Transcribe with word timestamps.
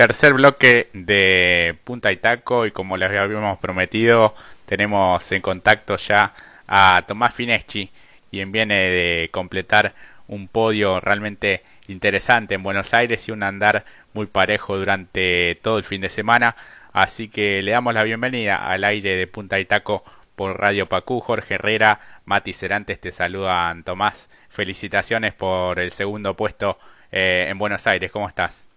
Tercer 0.00 0.32
bloque 0.32 0.88
de 0.94 1.76
Punta 1.84 2.10
y 2.10 2.16
Taco 2.16 2.64
y 2.64 2.70
como 2.70 2.96
les 2.96 3.10
habíamos 3.10 3.58
prometido, 3.58 4.34
tenemos 4.64 5.30
en 5.30 5.42
contacto 5.42 5.96
ya 5.96 6.32
a 6.66 7.04
Tomás 7.06 7.34
Fineschi, 7.34 7.90
quien 8.30 8.50
viene 8.50 8.76
de 8.76 9.28
completar 9.30 9.92
un 10.26 10.48
podio 10.48 11.00
realmente 11.00 11.64
interesante 11.86 12.54
en 12.54 12.62
Buenos 12.62 12.94
Aires 12.94 13.28
y 13.28 13.32
un 13.32 13.42
andar 13.42 13.84
muy 14.14 14.24
parejo 14.24 14.78
durante 14.78 15.56
todo 15.56 15.76
el 15.76 15.84
fin 15.84 16.00
de 16.00 16.08
semana. 16.08 16.56
Así 16.94 17.28
que 17.28 17.62
le 17.62 17.72
damos 17.72 17.92
la 17.92 18.02
bienvenida 18.02 18.56
al 18.56 18.84
aire 18.84 19.16
de 19.16 19.26
Punta 19.26 19.60
y 19.60 19.66
Taco 19.66 20.02
por 20.34 20.58
Radio 20.58 20.88
Pacú. 20.88 21.20
Jorge 21.20 21.56
Herrera, 21.56 22.00
Mati 22.24 22.54
Cerantes 22.54 23.02
te 23.02 23.12
saludan. 23.12 23.84
Tomás, 23.84 24.30
felicitaciones 24.48 25.34
por 25.34 25.78
el 25.78 25.92
segundo 25.92 26.32
puesto 26.32 26.78
eh, 27.12 27.48
en 27.50 27.58
Buenos 27.58 27.86
Aires. 27.86 28.10
¿Cómo 28.10 28.30
estás? 28.30 28.69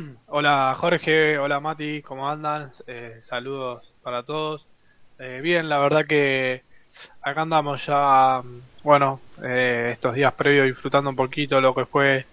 Hola 0.28 0.74
Jorge, 0.78 1.38
hola 1.38 1.60
Mati, 1.60 2.02
¿cómo 2.02 2.28
andan? 2.28 2.70
Eh, 2.86 3.18
saludos 3.20 3.92
para 4.02 4.22
todos. 4.22 4.66
Eh, 5.18 5.40
bien, 5.42 5.68
la 5.68 5.78
verdad 5.78 6.06
que 6.06 6.62
acá 7.22 7.42
andamos 7.42 7.84
ya, 7.86 8.40
bueno, 8.82 9.20
eh, 9.42 9.90
estos 9.92 10.14
días 10.14 10.32
previos 10.34 10.66
disfrutando 10.66 11.10
un 11.10 11.16
poquito 11.16 11.60
lo 11.60 11.74
que 11.74 11.84
fue 11.84 12.24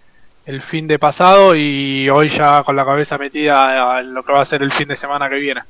el 0.46 0.62
fin 0.62 0.86
de 0.86 0.98
pasado 0.98 1.54
y 1.54 2.08
hoy 2.08 2.28
ya 2.28 2.62
con 2.62 2.76
la 2.76 2.84
cabeza 2.84 3.18
metida 3.18 4.00
en 4.00 4.14
lo 4.14 4.22
que 4.22 4.32
va 4.32 4.40
a 4.40 4.46
ser 4.46 4.62
el 4.62 4.72
fin 4.72 4.88
de 4.88 4.96
semana 4.96 5.28
que 5.28 5.36
viene. 5.36 5.62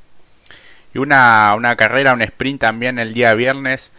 Y 0.95 0.99
una, 0.99 1.53
una 1.57 1.75
carrera, 1.77 2.15
un 2.15 2.23
sprint 2.23 2.61
también 2.61 2.99
el 2.99 3.13
día 3.13 3.35
viernes, 3.35 3.93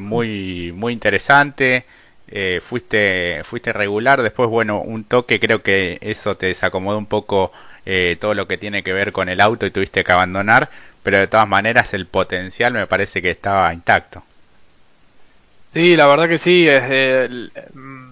muy, 0.00 0.72
muy 0.72 0.92
interesante 0.94 1.84
eh, 2.28 2.60
fuiste, 2.60 3.42
fuiste 3.44 3.72
regular, 3.72 4.22
después 4.22 4.48
bueno, 4.48 4.80
un 4.80 5.04
toque, 5.04 5.38
creo 5.38 5.62
que 5.62 5.98
eso 6.00 6.36
te 6.36 6.46
desacomodó 6.46 6.98
un 6.98 7.06
poco 7.06 7.52
eh, 7.84 8.16
todo 8.20 8.34
lo 8.34 8.48
que 8.48 8.58
tiene 8.58 8.82
que 8.82 8.92
ver 8.92 9.12
con 9.12 9.28
el 9.28 9.40
auto 9.40 9.64
y 9.64 9.70
tuviste 9.70 10.02
que 10.02 10.12
abandonar, 10.12 10.68
pero 11.02 11.18
de 11.18 11.28
todas 11.28 11.46
maneras 11.46 11.94
el 11.94 12.06
potencial 12.06 12.72
me 12.72 12.86
parece 12.86 13.22
que 13.22 13.30
estaba 13.30 13.72
intacto. 13.72 14.24
Sí, 15.70 15.94
la 15.94 16.08
verdad 16.08 16.28
que 16.28 16.38
sí, 16.38 16.66
es, 16.68 16.82
mm, 17.74 18.10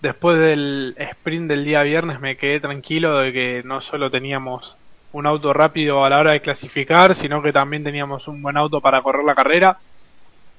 después 0.00 0.38
del 0.38 0.96
sprint 0.98 1.48
del 1.48 1.64
día 1.64 1.82
viernes 1.82 2.18
me 2.18 2.36
quedé 2.36 2.58
tranquilo 2.60 3.18
de 3.18 3.32
que 3.32 3.62
no 3.64 3.80
solo 3.80 4.10
teníamos 4.10 4.76
un 5.12 5.26
auto 5.26 5.52
rápido 5.52 6.04
a 6.04 6.10
la 6.10 6.18
hora 6.18 6.32
de 6.32 6.40
clasificar, 6.40 7.14
sino 7.14 7.40
que 7.40 7.52
también 7.52 7.84
teníamos 7.84 8.26
un 8.26 8.42
buen 8.42 8.56
auto 8.56 8.80
para 8.80 9.00
correr 9.02 9.24
la 9.24 9.34
carrera 9.34 9.78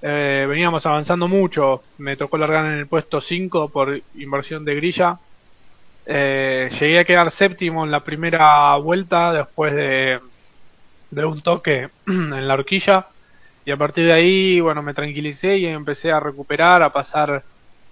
eh, 0.02 0.45
veníamos 0.47 0.86
avanzando 0.86 1.28
mucho. 1.28 1.83
Me 1.97 2.16
tocó 2.16 2.38
largar 2.38 2.66
en 2.66 2.80
el 2.80 2.88
puesto 2.88 3.19
5 3.19 3.69
por 3.69 4.02
inversión 4.16 4.64
de 4.66 4.75
grilla. 4.75 5.17
Eh, 6.05 6.69
llegué 6.80 7.00
a 7.00 7.03
quedar 7.03 7.31
séptimo 7.31 7.83
en 7.83 7.92
la 7.92 8.03
primera 8.03 8.75
vuelta 8.77 9.31
después 9.31 9.75
de, 9.75 10.20
de 11.11 11.25
un 11.25 11.42
toque 11.42 11.89
en 12.08 12.47
la 12.47 12.53
horquilla. 12.53 13.08
Y 13.66 13.72
a 13.72 13.77
partir 13.77 14.05
de 14.05 14.14
ahí, 14.14 14.59
bueno, 14.59 14.81
me 14.81 14.94
tranquilicé 14.94 15.58
y 15.58 15.67
empecé 15.67 16.11
a 16.11 16.20
recuperar, 16.20 16.81
a 16.81 16.92
pasar, 16.92 17.44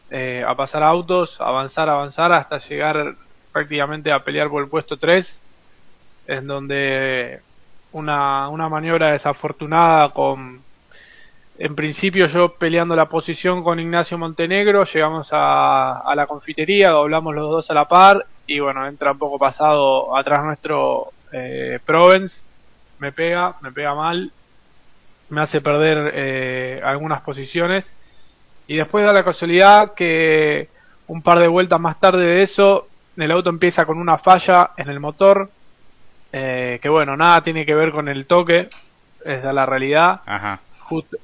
eh, 0.10 0.44
a 0.48 0.56
pasar 0.56 0.82
autos, 0.82 1.40
avanzar, 1.42 1.90
avanzar 1.90 2.32
hasta 2.32 2.58
llegar 2.58 3.16
prácticamente 3.52 4.12
a 4.12 4.24
pelear 4.24 4.50
por 4.50 4.64
el 4.64 4.70
puesto 4.70 4.98
3, 4.98 5.42
en 6.28 6.48
donde 6.48 7.42
una, 7.92 8.50
una 8.50 8.70
maniobra 8.70 9.12
desafortunada 9.12 10.10
con 10.10 10.62
en 11.60 11.76
principio 11.76 12.28
yo 12.28 12.54
peleando 12.54 12.96
la 12.96 13.06
posición 13.06 13.64
con 13.64 13.80
Ignacio 13.80 14.18
Montenegro, 14.18 14.84
llegamos 14.84 15.30
a, 15.32 16.04
la 16.16 16.28
confitería, 16.28 16.90
doblamos 16.90 17.34
los 17.34 17.50
dos 17.50 17.72
a 17.72 17.74
la 17.74 17.88
par 17.88 18.26
y 18.46 18.60
bueno, 18.60 18.88
entra 18.88 19.12
un 19.12 19.18
poco 19.18 19.40
pasado 19.40 20.16
atrás 20.16 20.44
nuestro 20.44 21.12
eh, 21.32 21.80
Provence, 21.84 22.44
me 23.00 23.12
pega, 23.12 23.56
me 23.62 23.72
pega 23.72 23.96
mal, 23.96 24.32
me 25.30 25.42
hace 25.42 25.60
perder 25.60 26.12
eh, 26.14 26.82
algunas 26.84 27.22
posiciones. 27.22 27.92
Y 28.67 28.78
después 28.78 29.04
da 29.06 29.12
la 29.12 29.23
casualidad 29.23 29.94
que 29.94 30.70
un 31.08 31.22
par 31.22 31.40
de 31.40 31.48
vueltas 31.48 31.80
más 31.80 32.00
tarde 32.00 32.26
de 32.26 32.42
eso 32.44 32.88
el 33.16 33.32
auto 33.32 33.50
empieza 33.50 33.86
con 33.86 33.98
una 33.98 34.17
falla 34.20 34.72
en 34.78 34.90
el 34.90 35.00
motor 35.00 35.50
eh, 36.32 36.78
que 36.82 36.90
bueno, 36.90 37.17
nada 37.17 37.42
tiene 37.42 37.66
que 37.66 37.73
ver 37.73 37.92
con 37.92 38.10
el 38.10 38.28
toque, 38.28 38.70
esa 39.26 39.50
es 39.50 39.56
la 39.56 39.66
realidad. 39.66 40.22
Ajá 40.26 40.62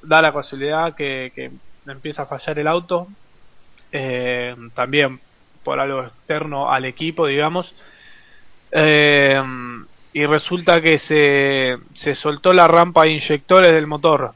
da 0.02 0.22
la 0.22 0.32
casualidad 0.32 0.94
que, 0.94 1.32
que 1.34 1.50
empieza 1.86 2.22
a 2.22 2.26
fallar 2.26 2.58
el 2.58 2.66
auto, 2.66 3.08
eh, 3.92 4.54
también 4.74 5.20
por 5.62 5.80
algo 5.80 6.04
externo 6.04 6.70
al 6.70 6.84
equipo, 6.84 7.26
digamos. 7.26 7.74
Eh, 8.70 9.40
y 10.12 10.26
resulta 10.26 10.80
que 10.80 10.98
se, 10.98 11.76
se 11.92 12.14
soltó 12.14 12.52
la 12.52 12.68
rampa 12.68 13.02
de 13.02 13.12
inyectores 13.12 13.72
del 13.72 13.88
motor. 13.88 14.32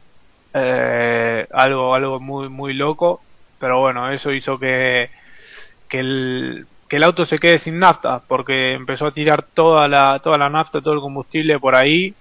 Eh, 0.52 1.46
algo, 1.52 1.94
algo 1.94 2.18
muy, 2.18 2.48
muy 2.48 2.74
loco. 2.74 3.20
Pero 3.60 3.78
bueno, 3.80 4.10
eso 4.10 4.32
hizo 4.32 4.58
que, 4.58 5.10
que, 5.88 6.00
el, 6.00 6.66
que 6.88 6.96
el 6.96 7.04
auto 7.04 7.24
se 7.24 7.38
quede 7.38 7.58
sin 7.58 7.78
nafta. 7.78 8.20
Porque 8.26 8.72
empezó 8.72 9.06
a 9.06 9.12
tirar 9.12 9.42
toda 9.42 9.86
la, 9.86 10.18
toda 10.18 10.36
la 10.36 10.48
nafta, 10.48 10.80
todo 10.80 10.94
el 10.94 11.00
combustible 11.00 11.60
por 11.60 11.76
ahí. 11.76 12.12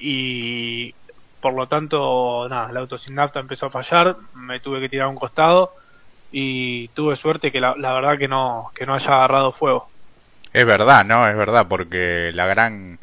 Y, 0.00 0.94
por 1.40 1.54
lo 1.54 1.66
tanto, 1.66 2.46
nada, 2.48 2.70
el 2.70 2.76
auto 2.76 2.98
sin 2.98 3.14
nafta 3.14 3.40
empezó 3.40 3.66
a 3.66 3.70
fallar, 3.70 4.16
me 4.34 4.60
tuve 4.60 4.80
que 4.80 4.88
tirar 4.88 5.06
a 5.06 5.10
un 5.10 5.16
costado 5.16 5.74
y 6.32 6.88
tuve 6.88 7.16
suerte 7.16 7.50
que 7.50 7.60
la, 7.60 7.74
verdad 7.74 8.18
que 8.18 8.28
no, 8.28 8.70
que 8.74 8.86
no 8.86 8.94
haya 8.94 9.14
agarrado 9.14 9.52
fuego. 9.52 9.88
Es 10.52 10.66
verdad, 10.66 11.04
¿no? 11.04 11.26
Es 11.28 11.36
verdad, 11.36 11.66
porque 11.68 12.30
la 12.34 12.46
gran 12.46 12.98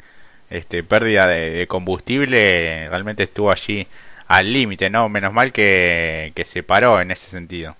este, 0.50 0.82
pérdida 0.82 1.26
de, 1.26 1.66
combustible 1.66 2.88
realmente 2.88 3.24
estuvo 3.24 3.50
allí 3.50 3.86
al 4.28 4.52
límite, 4.52 4.90
¿no? 4.90 5.08
Menos 5.08 5.32
mal 5.32 5.52
que, 5.52 6.32
que 6.34 6.44
se 6.44 6.62
paró 6.62 7.00
en 7.00 7.10
ese 7.10 7.30
sentido. 7.30 7.74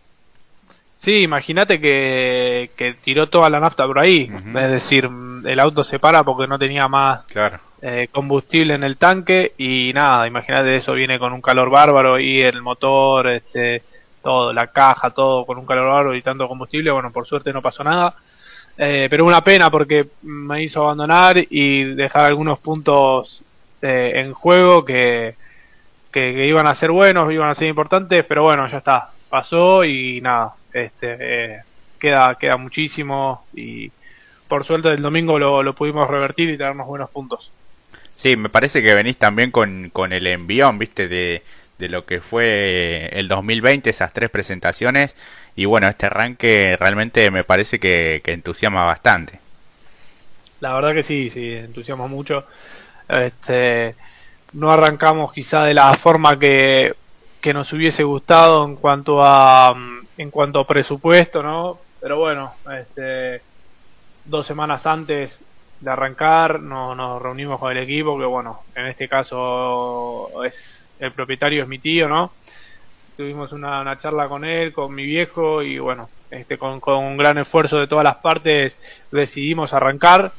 Sí, 0.97 1.23
imagínate 1.23 1.81
que, 1.81 2.71
que 2.77 2.95
tiró 2.95 3.29
toda 3.29 3.49
la 3.51 3.61
nafta 3.61 3.87
por 3.87 4.01
ahí. 4.01 4.31
Es 4.57 4.71
decir, 4.71 5.09
el 5.45 5.61
auto 5.61 5.85
se 5.85 6.01
para 6.01 6.25
porque 6.25 6.49
no 6.49 6.59
tenía 6.59 6.89
más 6.89 7.25
claro. 7.27 7.61
Eh, 7.81 8.09
combustible 8.11 8.75
en 8.75 8.83
el 8.83 8.97
tanque 8.97 9.53
y 9.57 9.93
nada, 9.95 10.27
imagínate 10.27 10.75
eso 10.75 10.95
viene 10.95 11.17
con 11.17 11.33
un 11.33 11.41
calor 11.41 11.71
bárbaro 11.71 12.19
y 12.19 12.41
el 12.41 12.61
motor, 12.61 13.29
este, 13.29 13.85
todo, 14.21 14.53
la 14.53 14.67
caja, 14.67 15.11
todo 15.11 15.47
con 15.47 15.59
un 15.59 15.67
calor 15.67 15.87
bárbaro 15.87 16.15
y 16.17 16.23
tanto 16.23 16.49
combustible, 16.49 16.91
bueno, 16.91 17.13
por 17.13 17.27
suerte 17.29 17.53
no 17.53 17.63
pasó 17.63 17.85
nada. 17.85 18.17
Eh, 18.77 19.07
pero 19.09 19.25
una 19.25 19.45
pena 19.45 19.71
porque 19.71 20.09
me 20.23 20.63
hizo 20.63 20.83
abandonar 20.83 21.37
y 21.39 21.85
dejar 21.95 22.27
algunos 22.27 22.59
puntos 22.59 23.43
eh, 23.81 24.13
en 24.17 24.33
juego 24.33 24.85
que, 24.85 25.37
que, 26.13 26.47
iban 26.47 26.67
a 26.67 26.75
ser 26.75 26.91
buenos, 26.91 27.33
iban 27.33 27.51
a 27.51 27.55
ser 27.55 27.69
importantes, 27.69 28.25
pero 28.27 28.43
bueno, 28.43 28.67
ya 28.67 28.79
está, 28.79 29.11
pasó 29.29 29.85
y 29.85 30.21
nada, 30.21 30.55
este, 30.73 31.63
queda, 32.01 32.35
queda 32.35 32.57
muchísimo 32.57 33.45
y 33.55 33.91
por 34.49 34.65
suerte 34.65 34.89
el 34.89 35.03
domingo 35.03 35.39
lo, 35.39 35.63
lo 35.63 35.75
pudimos 35.75 36.09
revertir 36.09 36.51
y 36.51 36.59
tenernos 36.59 36.87
buenos 36.89 37.11
puntos. 37.11 37.53
Sí, 38.19 38.37
me 38.37 38.49
parece 38.49 38.83
que 38.83 38.95
venís 38.95 39.17
también 39.17 39.53
con, 39.53 39.91
con 39.93 40.13
el 40.13 40.27
envión, 40.27 40.77
viste, 40.79 41.07
de, 41.07 41.45
de 41.79 41.89
lo 41.89 42.05
que 42.05 42.21
fue 42.21 43.09
el 43.13 43.29
2020, 43.29 43.89
esas 43.91 44.13
tres 44.13 44.29
presentaciones. 44.29 45.17
Y 45.55 45.67
bueno, 45.67 45.87
este 45.87 46.07
arranque 46.07 46.77
realmente 46.81 47.31
me 47.31 47.45
parece 47.45 47.79
que, 47.79 48.21
que 48.25 48.33
entusiasma 48.33 48.85
bastante. 48.85 49.39
La 50.61 50.75
verdad 50.75 50.93
que 50.95 51.03
sí, 51.03 51.31
sí, 51.31 51.53
entusiasma 51.55 52.07
mucho. 52.09 52.45
Este, 53.09 53.97
no 54.53 54.71
arrancamos 54.73 55.33
quizá 55.33 55.65
de 55.65 55.75
la 55.75 55.95
forma 55.95 56.39
que, 56.39 56.95
que 57.41 57.55
nos 57.55 57.73
hubiese 57.73 58.03
gustado 58.05 58.65
en 58.65 58.77
cuanto 58.77 59.23
a 59.23 59.75
en 60.17 60.31
cuanto 60.31 60.61
a 60.61 60.67
presupuesto, 60.67 61.43
¿no? 61.43 61.79
Pero 62.01 62.19
bueno, 62.19 62.55
este, 62.81 63.43
dos 64.25 64.47
semanas 64.47 64.87
antes 64.87 65.41
de 65.81 65.91
arrancar, 65.91 66.61
no, 66.61 66.95
nos 66.95 67.23
reunimos 67.23 67.61
con 67.61 67.71
el 67.73 67.79
equipo, 67.79 68.19
que 68.19 68.25
bueno, 68.25 68.63
en 68.75 68.87
este 68.87 69.09
caso 69.09 70.31
es 70.45 70.89
el 70.99 71.13
propietario 71.13 71.63
es 71.63 71.69
mi 71.69 71.79
tío, 71.79 72.09
¿no? 72.09 72.33
Tuvimos 73.17 73.53
una, 73.53 73.81
una 73.81 73.99
charla 73.99 74.29
con 74.29 74.45
él, 74.45 74.73
con 74.73 74.95
mi 74.95 75.05
viejo 75.05 75.63
y 75.63 75.79
bueno, 75.79 76.09
este, 76.31 76.59
con, 76.59 76.81
con 76.81 76.99
un 76.99 77.17
gran 77.17 77.39
esfuerzo 77.39 77.79
de 77.79 77.87
todas 77.87 78.05
las 78.05 78.17
partes 78.17 78.79
decidimos 79.11 79.73
arrancar 79.73 80.33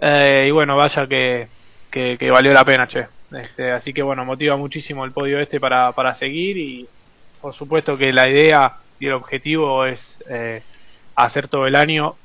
eh, 0.00 0.46
y 0.48 0.50
bueno, 0.50 0.76
vaya 0.76 1.06
que, 1.06 1.48
que, 1.90 2.30
valió 2.30 2.52
la 2.52 2.64
pena, 2.64 2.86
che. 2.86 3.06
Este, 3.32 3.70
así 3.70 3.92
que 3.92 4.02
bueno, 4.02 4.24
motiva 4.24 4.56
muchísimo 4.56 5.04
el 5.04 5.12
podio 5.12 5.40
este 5.40 5.58
para, 5.58 5.92
para 5.92 6.12
seguir 6.12 6.58
y 6.58 6.86
por 7.40 7.54
supuesto 7.54 7.96
que 7.96 8.12
la 8.12 8.28
idea 8.28 8.76
y 9.00 9.06
el 9.06 9.14
objetivo 9.14 9.86
es 9.86 10.22
eh, 10.28 10.62
hacer 11.16 11.48
todo 11.48 11.66
el 11.66 11.76
año 11.76 12.16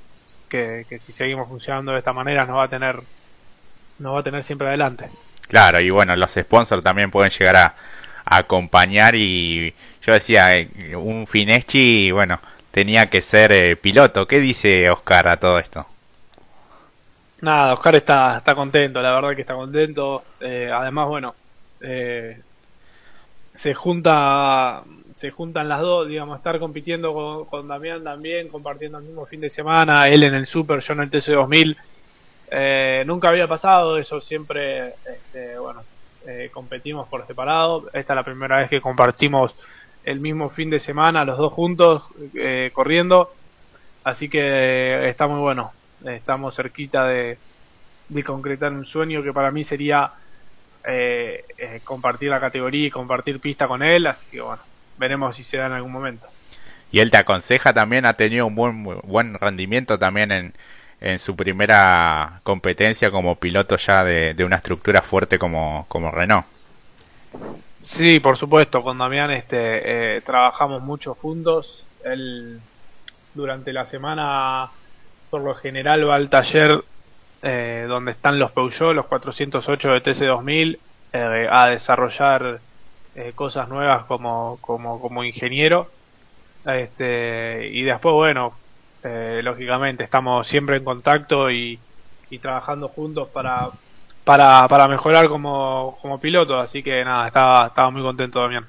que, 0.47 0.85
si 1.01 1.11
seguimos 1.11 1.47
funcionando 1.47 1.91
de 1.91 1.99
esta 1.99 2.13
manera 2.13 2.45
nos 2.45 2.57
va 2.57 2.63
a 2.63 2.67
tener 2.67 3.01
nos 3.99 4.15
va 4.15 4.19
a 4.19 4.23
tener 4.23 4.44
siempre 4.44 4.67
adelante. 4.67 5.09
Claro, 5.47 5.79
y 5.79 5.89
bueno, 5.89 6.15
los 6.15 6.31
sponsors 6.31 6.83
también 6.83 7.09
pueden 7.09 7.31
llegar 7.31 7.55
a, 7.55 7.75
acompañar 8.25 9.15
y 9.15 9.73
yo 10.05 10.13
decía, 10.13 10.57
eh, 10.57 10.95
un 10.95 11.25
Fineschi, 11.25 12.11
bueno, 12.11 12.39
tenía 12.71 13.09
que 13.09 13.21
ser 13.21 13.51
eh, 13.53 13.75
piloto. 13.75 14.27
¿Qué 14.27 14.39
dice 14.39 14.89
Oscar 14.89 15.29
a 15.29 15.38
todo 15.38 15.57
esto? 15.57 15.88
Nada, 17.41 17.73
Oscar 17.73 17.95
está, 17.95 18.38
está 18.38 18.55
contento, 18.55 19.01
la 19.01 19.11
verdad 19.13 19.35
que 19.35 19.41
está 19.41 19.53
contento. 19.53 20.23
Eh, 20.39 20.69
además, 20.73 21.07
bueno, 21.07 21.35
eh, 21.81 22.41
se 23.53 23.73
junta 23.73 24.83
se 25.17 25.31
juntan 25.31 25.67
las 25.67 25.81
dos, 25.81 26.07
digamos, 26.07 26.37
estar 26.37 26.59
compitiendo 26.59 27.47
con, 27.49 27.67
Damián 27.67 28.03
también, 28.03 28.49
compartiendo 28.49 28.99
el 28.99 29.05
mismo 29.05 29.25
fin 29.25 29.41
de 29.41 29.49
semana, 29.49 30.07
él 30.07 30.23
en 30.23 30.35
el 30.35 30.45
Super, 30.45 30.79
yo 30.79 30.93
en 30.93 30.99
el 30.99 31.11
TC2000. 31.11 31.75
Eh, 32.49 33.03
nunca 33.05 33.29
había 33.29 33.47
pasado 33.47 33.97
eso, 33.97 34.21
siempre, 34.21 34.93
este, 35.05 35.57
bueno, 35.57 35.83
eh, 36.25 36.49
competimos 36.53 37.07
por 37.07 37.25
separado. 37.25 37.87
Esta 37.93 38.13
es 38.13 38.15
la 38.15 38.23
primera 38.23 38.57
vez 38.57 38.69
que 38.69 38.79
compartimos 38.79 39.55
el 40.05 40.19
mismo 40.19 40.49
fin 40.49 40.69
de 40.69 40.79
semana, 40.79 41.25
los 41.25 41.37
dos 41.37 41.51
juntos, 41.51 42.03
eh, 42.35 42.69
corriendo. 42.71 43.33
Así 44.03 44.29
que 44.29 45.09
está 45.09 45.27
muy 45.27 45.39
bueno. 45.39 45.71
Estamos 46.05 46.55
cerquita 46.55 47.05
de, 47.05 47.37
de 48.09 48.23
concretar 48.23 48.71
un 48.71 48.85
sueño 48.85 49.23
que 49.23 49.33
para 49.33 49.51
mí 49.51 49.63
sería 49.63 50.13
eh, 50.89 51.43
eh, 51.57 51.81
compartir 51.83 52.29
la 52.29 52.39
categoría 52.39 52.87
y 52.87 52.89
compartir 52.89 53.41
pista 53.41 53.67
con 53.67 53.83
él, 53.83 54.07
así 54.07 54.25
que 54.27 54.39
bueno, 54.39 54.61
veremos 54.97 55.35
si 55.35 55.44
se 55.44 55.57
da 55.57 55.67
en 55.67 55.73
algún 55.73 55.91
momento. 55.91 56.27
Y 56.91 56.99
él 56.99 57.11
te 57.11 57.17
aconseja 57.17 57.73
también, 57.73 58.05
ha 58.05 58.13
tenido 58.13 58.47
un 58.47 58.55
buen, 58.55 58.83
buen 58.83 59.33
rendimiento 59.35 59.99
también 59.99 60.31
en, 60.31 60.53
en 60.99 61.19
su 61.19 61.35
primera 61.35 62.39
competencia 62.44 63.11
como 63.11 63.35
piloto 63.35 63.75
ya 63.77 64.03
de, 64.03 64.44
una 64.44 64.57
estructura 64.57 65.01
fuerte 65.01 65.38
como, 65.38 65.85
como 65.88 66.11
Renault. 66.11 66.45
Sí, 67.81 68.19
por 68.19 68.38
supuesto, 68.38 68.83
con 68.83 68.97
Damián 68.97 69.31
este, 69.31 70.17
eh, 70.17 70.21
trabajamos 70.21 70.81
mucho 70.81 71.13
juntos. 71.13 71.85
Él 72.03 72.59
durante 73.33 73.71
la 73.71 73.85
semana, 73.85 74.69
por 75.29 75.41
lo 75.41 75.53
general, 75.55 76.09
va 76.09 76.15
al 76.15 76.29
taller 76.29 76.83
eh, 77.43 77.85
donde 77.88 78.11
están 78.11 78.39
los 78.39 78.51
Peugeot, 78.51 78.95
los 78.95 79.05
408 79.05 79.89
de 79.89 80.03
TC2000, 80.03 80.79
eh, 81.13 81.47
a 81.50 81.67
desarrollar 81.67 82.59
eh, 83.17 83.33
cosas 83.35 83.67
nuevas 83.67 84.05
como, 84.05 84.57
como, 84.61 85.01
como 85.01 85.25
ingeniero. 85.25 85.89
Este, 86.65 87.67
y 87.73 87.83
después, 87.83 88.13
bueno, 88.13 88.53
lógicamente 89.03 90.03
estamos 90.03 90.47
siempre 90.47 90.77
en 90.77 90.83
contacto 90.83 91.49
y, 91.49 91.79
y 92.29 92.39
trabajando 92.39 92.89
juntos 92.89 93.29
para, 93.29 93.69
para, 94.23 94.67
para 94.67 94.87
mejorar 94.87 95.29
como, 95.29 95.97
como 96.01 96.19
piloto. 96.19 96.59
Así 96.59 96.83
que 96.83 97.03
nada, 97.03 97.27
estaba, 97.27 97.67
estaba 97.67 97.89
muy 97.89 98.01
contento 98.01 98.41
también. 98.41 98.65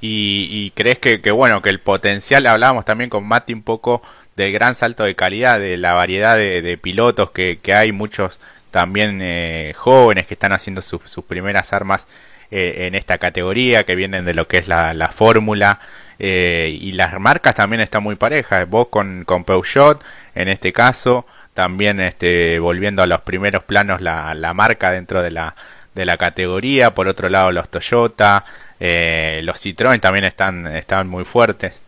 Y, 0.00 0.48
y 0.50 0.70
crees 0.70 0.98
que, 0.98 1.20
que, 1.20 1.30
bueno, 1.30 1.62
que 1.62 1.70
el 1.70 1.80
potencial, 1.80 2.46
hablábamos 2.46 2.84
también 2.84 3.08
con 3.08 3.26
Mati 3.26 3.52
un 3.52 3.62
poco 3.62 4.02
del 4.36 4.52
gran 4.52 4.74
salto 4.74 5.04
de 5.04 5.14
calidad, 5.14 5.58
de 5.58 5.78
la 5.78 5.94
variedad 5.94 6.36
de, 6.36 6.78
pilotos 6.78 7.30
que, 7.30 7.58
hay, 7.72 7.92
muchos 7.92 8.38
también 8.70 9.20
eh, 9.22 9.72
jóvenes 9.74 10.26
que 10.26 10.34
están 10.34 10.52
haciendo 10.52 10.82
sus 10.82 11.24
primeras 11.24 11.72
armas 11.72 12.06
eh, 12.50 12.86
en 12.86 12.94
esta 12.94 13.18
categoría, 13.18 13.84
que 13.84 13.94
vienen 13.94 14.24
de 14.24 14.34
lo 14.34 14.46
que 14.48 14.58
es 14.58 14.68
la, 14.68 15.10
fórmula. 15.14 15.80
Eh, 16.18 16.78
y 16.80 16.92
las 16.92 17.18
marcas 17.20 17.54
también 17.54 17.80
están 17.80 18.02
muy 18.02 18.16
parejas. 18.16 18.68
Vos 18.68 18.88
con, 18.88 19.24
con 19.24 19.44
Peugeot, 19.44 20.02
en 20.34 20.48
este 20.48 20.72
caso, 20.72 21.26
también 21.54 22.00
este, 22.00 22.58
volviendo 22.58 23.02
a 23.02 23.06
los 23.06 23.20
primeros 23.22 23.64
planos 23.64 24.00
la, 24.00 24.34
la 24.34 24.54
marca 24.54 24.90
dentro 24.90 25.22
de 25.22 25.30
la, 25.30 25.54
de 25.94 26.06
la 26.06 26.16
categoría. 26.16 26.94
Por 26.94 27.08
otro 27.08 27.28
lado, 27.28 27.52
los 27.52 27.68
Toyota, 27.68 28.44
los 28.78 29.64
Citroën 29.64 30.00
también 30.00 30.24
están, 30.24 30.66
están 30.66 31.08
muy 31.08 31.24
fuertes. 31.24 31.82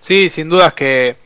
Sí, 0.00 0.30
sin 0.30 0.48
dudas 0.48 0.72
que 0.72 1.16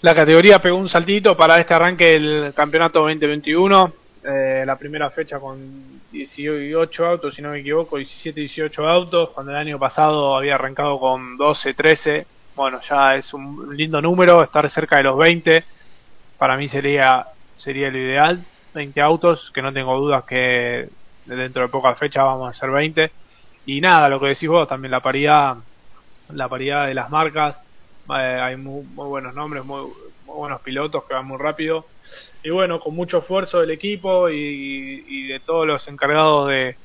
la 0.00 0.14
categoría 0.14 0.60
pegó 0.60 0.76
un 0.76 0.88
saltito 0.88 1.36
para 1.36 1.58
este 1.58 1.74
arranque 1.74 2.12
del 2.12 2.54
campeonato 2.54 3.00
2021. 3.00 3.92
Eh, 4.24 4.64
la 4.66 4.76
primera 4.76 5.10
fecha 5.10 5.38
con 5.38 5.95
18 6.16 7.06
autos, 7.06 7.34
si 7.34 7.42
no 7.42 7.50
me 7.50 7.60
equivoco, 7.60 7.96
17, 7.96 8.40
18 8.40 8.88
autos, 8.88 9.30
cuando 9.30 9.52
el 9.52 9.58
año 9.58 9.78
pasado 9.78 10.36
había 10.36 10.54
arrancado 10.54 10.98
con 10.98 11.36
12, 11.36 11.74
13. 11.74 12.26
Bueno, 12.54 12.80
ya 12.80 13.16
es 13.16 13.34
un 13.34 13.76
lindo 13.76 14.00
número, 14.00 14.42
estar 14.42 14.68
cerca 14.70 14.96
de 14.96 15.04
los 15.04 15.18
20. 15.18 15.64
Para 16.38 16.56
mí 16.56 16.68
sería, 16.68 17.26
sería 17.56 17.90
lo 17.90 17.98
ideal. 17.98 18.44
20 18.74 19.00
autos, 19.00 19.50
que 19.50 19.62
no 19.62 19.72
tengo 19.72 19.96
dudas 19.96 20.24
que 20.24 20.88
dentro 21.24 21.62
de 21.62 21.68
pocas 21.68 21.98
fechas 21.98 22.24
vamos 22.24 22.48
a 22.48 22.58
ser 22.58 22.70
20. 22.70 23.10
Y 23.66 23.80
nada, 23.80 24.08
lo 24.08 24.20
que 24.20 24.28
decís 24.28 24.48
vos, 24.48 24.68
también 24.68 24.92
la 24.92 25.00
paridad, 25.00 25.56
la 26.30 26.48
paridad 26.48 26.86
de 26.86 26.94
las 26.94 27.10
marcas, 27.10 27.62
eh, 28.10 28.38
hay 28.40 28.56
muy, 28.56 28.84
buenos 28.94 29.34
nombres, 29.34 29.64
muy, 29.64 29.90
buenos 30.24 30.60
pilotos 30.60 31.04
que 31.04 31.14
van 31.14 31.26
muy 31.26 31.38
rápido. 31.38 31.86
Y 32.46 32.50
bueno, 32.50 32.78
con 32.78 32.94
mucho 32.94 33.18
esfuerzo 33.18 33.58
del 33.58 33.72
equipo 33.72 34.30
y, 34.30 35.26
de 35.26 35.40
todos 35.40 35.66
los 35.66 35.88
encargados 35.88 36.48
de, 36.48 36.76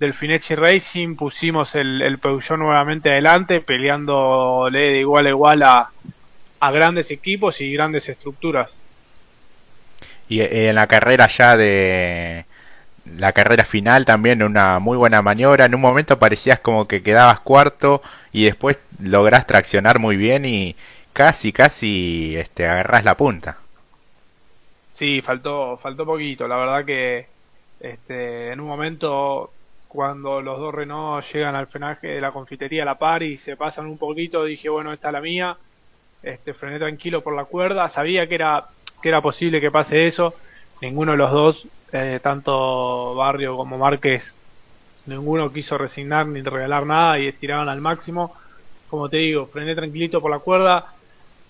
del 0.00 0.12
Finechi 0.12 0.56
Racing, 0.56 1.14
pusimos 1.14 1.76
el, 1.76 2.02
el 2.02 2.18
Peugeot 2.18 2.58
nuevamente 2.58 3.12
adelante, 3.12 3.60
peleándole 3.60 4.90
de 4.90 4.98
igual 4.98 5.26
a 5.26 5.28
igual 5.28 5.62
a, 5.62 5.88
a 6.58 6.70
grandes 6.72 7.12
equipos 7.12 7.60
y 7.60 7.72
grandes 7.72 8.08
estructuras. 8.08 8.76
Y 10.28 10.40
eh, 10.40 10.70
en 10.70 10.74
la 10.74 10.88
carrera 10.88 11.28
ya 11.28 11.56
de, 11.56 12.44
la 13.16 13.30
carrera 13.30 13.64
final 13.64 14.04
también 14.06 14.42
una 14.42 14.80
muy 14.80 14.96
buena 14.96 15.22
maniobra. 15.22 15.66
En 15.66 15.76
un 15.76 15.80
momento 15.80 16.18
parecías 16.18 16.58
como 16.58 16.88
que 16.88 17.04
quedabas 17.04 17.38
cuarto 17.38 18.02
y 18.32 18.46
después 18.46 18.80
logras 18.98 19.46
traccionar 19.46 20.00
muy 20.00 20.16
bien 20.16 20.44
y 20.44 20.74
casi, 21.12 21.52
casi 21.52 22.34
este, 22.34 22.66
agarras 22.66 23.04
la 23.04 23.16
punta. 23.16 23.58
Sí, 24.94 25.20
faltó, 25.22 25.76
faltó 25.76 26.06
poquito. 26.06 26.46
La 26.46 26.56
verdad 26.56 26.84
que 26.84 27.26
este, 27.80 28.52
en 28.52 28.60
un 28.60 28.68
momento 28.68 29.50
cuando 29.88 30.40
los 30.40 30.58
dos 30.58 30.72
Renault 30.72 31.24
llegan 31.32 31.56
al 31.56 31.66
frenaje 31.66 32.06
de 32.08 32.20
la 32.20 32.30
confitería 32.30 32.82
a 32.82 32.86
la 32.86 32.98
par 32.98 33.22
y 33.24 33.36
se 33.36 33.56
pasan 33.56 33.86
un 33.86 33.98
poquito, 33.98 34.44
dije, 34.44 34.68
bueno, 34.68 34.92
esta 34.92 35.08
es 35.08 35.12
la 35.12 35.20
mía. 35.20 35.56
Este, 36.22 36.54
frené 36.54 36.78
tranquilo 36.78 37.22
por 37.22 37.34
la 37.34 37.44
cuerda. 37.44 37.88
Sabía 37.88 38.28
que 38.28 38.36
era, 38.36 38.68
que 39.02 39.08
era 39.08 39.20
posible 39.20 39.60
que 39.60 39.72
pase 39.72 40.06
eso. 40.06 40.34
Ninguno 40.80 41.12
de 41.12 41.18
los 41.18 41.32
dos 41.32 41.68
eh, 41.92 42.20
tanto 42.22 43.16
Barrio 43.16 43.56
como 43.56 43.78
Márquez, 43.78 44.36
ninguno 45.06 45.52
quiso 45.52 45.76
resignar 45.76 46.26
ni 46.26 46.40
regalar 46.42 46.86
nada 46.86 47.18
y 47.18 47.26
estiraban 47.26 47.68
al 47.68 47.80
máximo. 47.80 48.34
Como 48.88 49.08
te 49.08 49.16
digo, 49.16 49.46
frené 49.46 49.74
tranquilito 49.74 50.20
por 50.20 50.30
la 50.30 50.38
cuerda, 50.38 50.93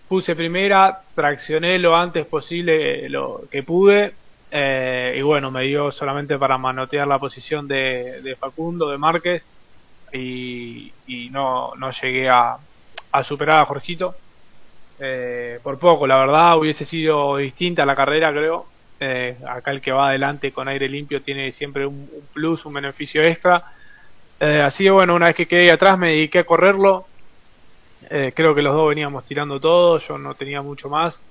puse 0.08 0.36
primera, 0.36 1.00
traccioné 1.14 1.78
lo 1.78 1.96
antes 1.96 2.26
posible 2.26 3.08
lo 3.08 3.42
que 3.50 3.62
pude 3.62 4.12
eh, 4.50 5.16
y 5.18 5.22
bueno, 5.22 5.50
me 5.50 5.64
dio 5.64 5.90
solamente 5.90 6.38
para 6.38 6.56
manotear 6.58 7.08
la 7.08 7.18
posición 7.18 7.66
de, 7.66 8.36
Facundo, 8.38 8.88
de 8.88 8.98
Márquez 8.98 9.44
y, 10.12 10.92
no, 11.32 11.72
no 11.76 11.90
llegué 11.90 12.28
a, 12.28 12.56
a 13.10 13.24
superar 13.24 13.62
a 13.62 13.66
Jorgito. 13.66 14.14
Eh, 15.00 15.58
por 15.62 15.78
poco, 15.78 16.06
la 16.06 16.18
verdad, 16.18 16.56
hubiese 16.56 16.84
sido 16.84 17.36
distinta 17.38 17.84
la 17.84 17.96
carrera, 17.96 18.32
creo. 18.32 18.66
Eh, 19.00 19.36
acá 19.48 19.72
el 19.72 19.80
que 19.80 19.90
va 19.90 20.08
adelante 20.08 20.52
con 20.52 20.68
aire 20.68 20.88
limpio 20.88 21.20
tiene 21.20 21.52
siempre 21.52 21.84
un, 21.84 22.08
plus, 22.32 22.64
un 22.64 22.74
beneficio 22.74 23.22
extra. 23.22 23.64
Eh, 24.38 24.60
así 24.64 24.84
que 24.84 24.90
bueno, 24.90 25.14
una 25.14 25.26
vez 25.26 25.34
que 25.34 25.46
quedé 25.46 25.70
atrás 25.70 25.98
me 25.98 26.10
dediqué 26.10 26.40
a 26.40 26.44
correrlo. 26.44 27.06
Eh, 28.10 28.32
creo 28.34 28.54
que 28.54 28.62
los 28.62 28.74
dos 28.74 28.88
veníamos 28.88 29.24
tirando 29.24 29.60
todo, 29.60 29.98
yo 29.98 30.18
no 30.18 30.34
tenía 30.34 30.62
mucho 30.62 30.88
más. 30.88 31.22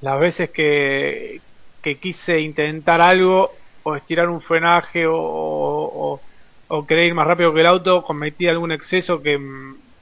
Las 0.00 0.18
veces 0.20 0.50
que, 0.50 1.40
que 1.82 1.98
quise 1.98 2.40
intentar 2.40 3.00
algo, 3.00 3.52
o 3.82 3.96
estirar 3.96 4.28
un 4.28 4.40
frenaje, 4.40 5.06
o, 5.06 6.20
o, 6.68 6.86
querer 6.86 7.06
ir 7.06 7.14
más 7.14 7.26
rápido 7.26 7.54
que 7.54 7.60
el 7.60 7.66
auto, 7.66 8.02
cometí 8.02 8.48
algún 8.48 8.72
exceso 8.72 9.22
que, 9.22 9.38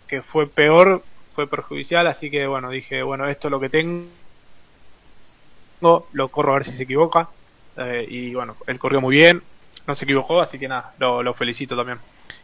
que 0.09 0.23
fue 0.23 0.47
peor, 0.47 1.03
fue 1.35 1.47
perjudicial. 1.47 2.07
Así 2.07 2.31
que 2.31 2.47
bueno, 2.47 2.71
dije, 2.71 3.03
bueno, 3.03 3.29
esto 3.29 3.49
es 3.49 3.53
lo 3.53 3.61
que 3.61 3.69
tengo 3.69 4.05
lo 6.13 6.29
corro 6.29 6.53
a 6.53 6.55
ver 6.57 6.65
si 6.65 6.73
se 6.73 6.85
equivoca. 6.85 7.29
Eh, 7.77 8.07
y 8.09 8.35
bueno, 8.35 8.57
él 8.67 8.79
corrió 8.79 9.01
muy 9.01 9.17
bien, 9.17 9.43
no 9.87 9.95
se 9.95 10.05
equivocó, 10.05 10.41
así 10.41 10.59
que 10.59 10.69
nada, 10.69 10.95
lo, 10.99 11.35
felicito 11.35 11.77
también. 11.77 11.99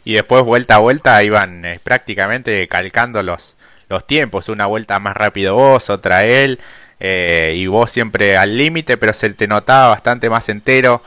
Y 0.04 0.14
después 0.14 0.44
vuelta 0.44 0.76
a 0.76 0.78
vuelta 0.78 1.22
iban 1.22 1.64
eh, 1.64 1.80
prácticamente 1.82 2.66
calcando 2.68 3.22
los, 3.22 3.56
los 3.90 4.06
tiempos, 4.06 4.48
una 4.48 4.64
vuelta 4.64 4.98
más 4.98 5.14
rápido 5.16 5.54
vos, 5.54 5.90
otra 5.90 6.24
él, 6.24 6.58
eh, 6.98 7.54
y 7.56 7.66
vos 7.66 7.90
siempre 7.90 8.38
al 8.38 8.56
límite, 8.56 8.96
pero 8.96 9.12
se 9.12 9.28
te 9.30 9.46
notaba 9.46 9.90
bastante 9.90 10.30
más 10.30 10.48
entero. 10.48 11.02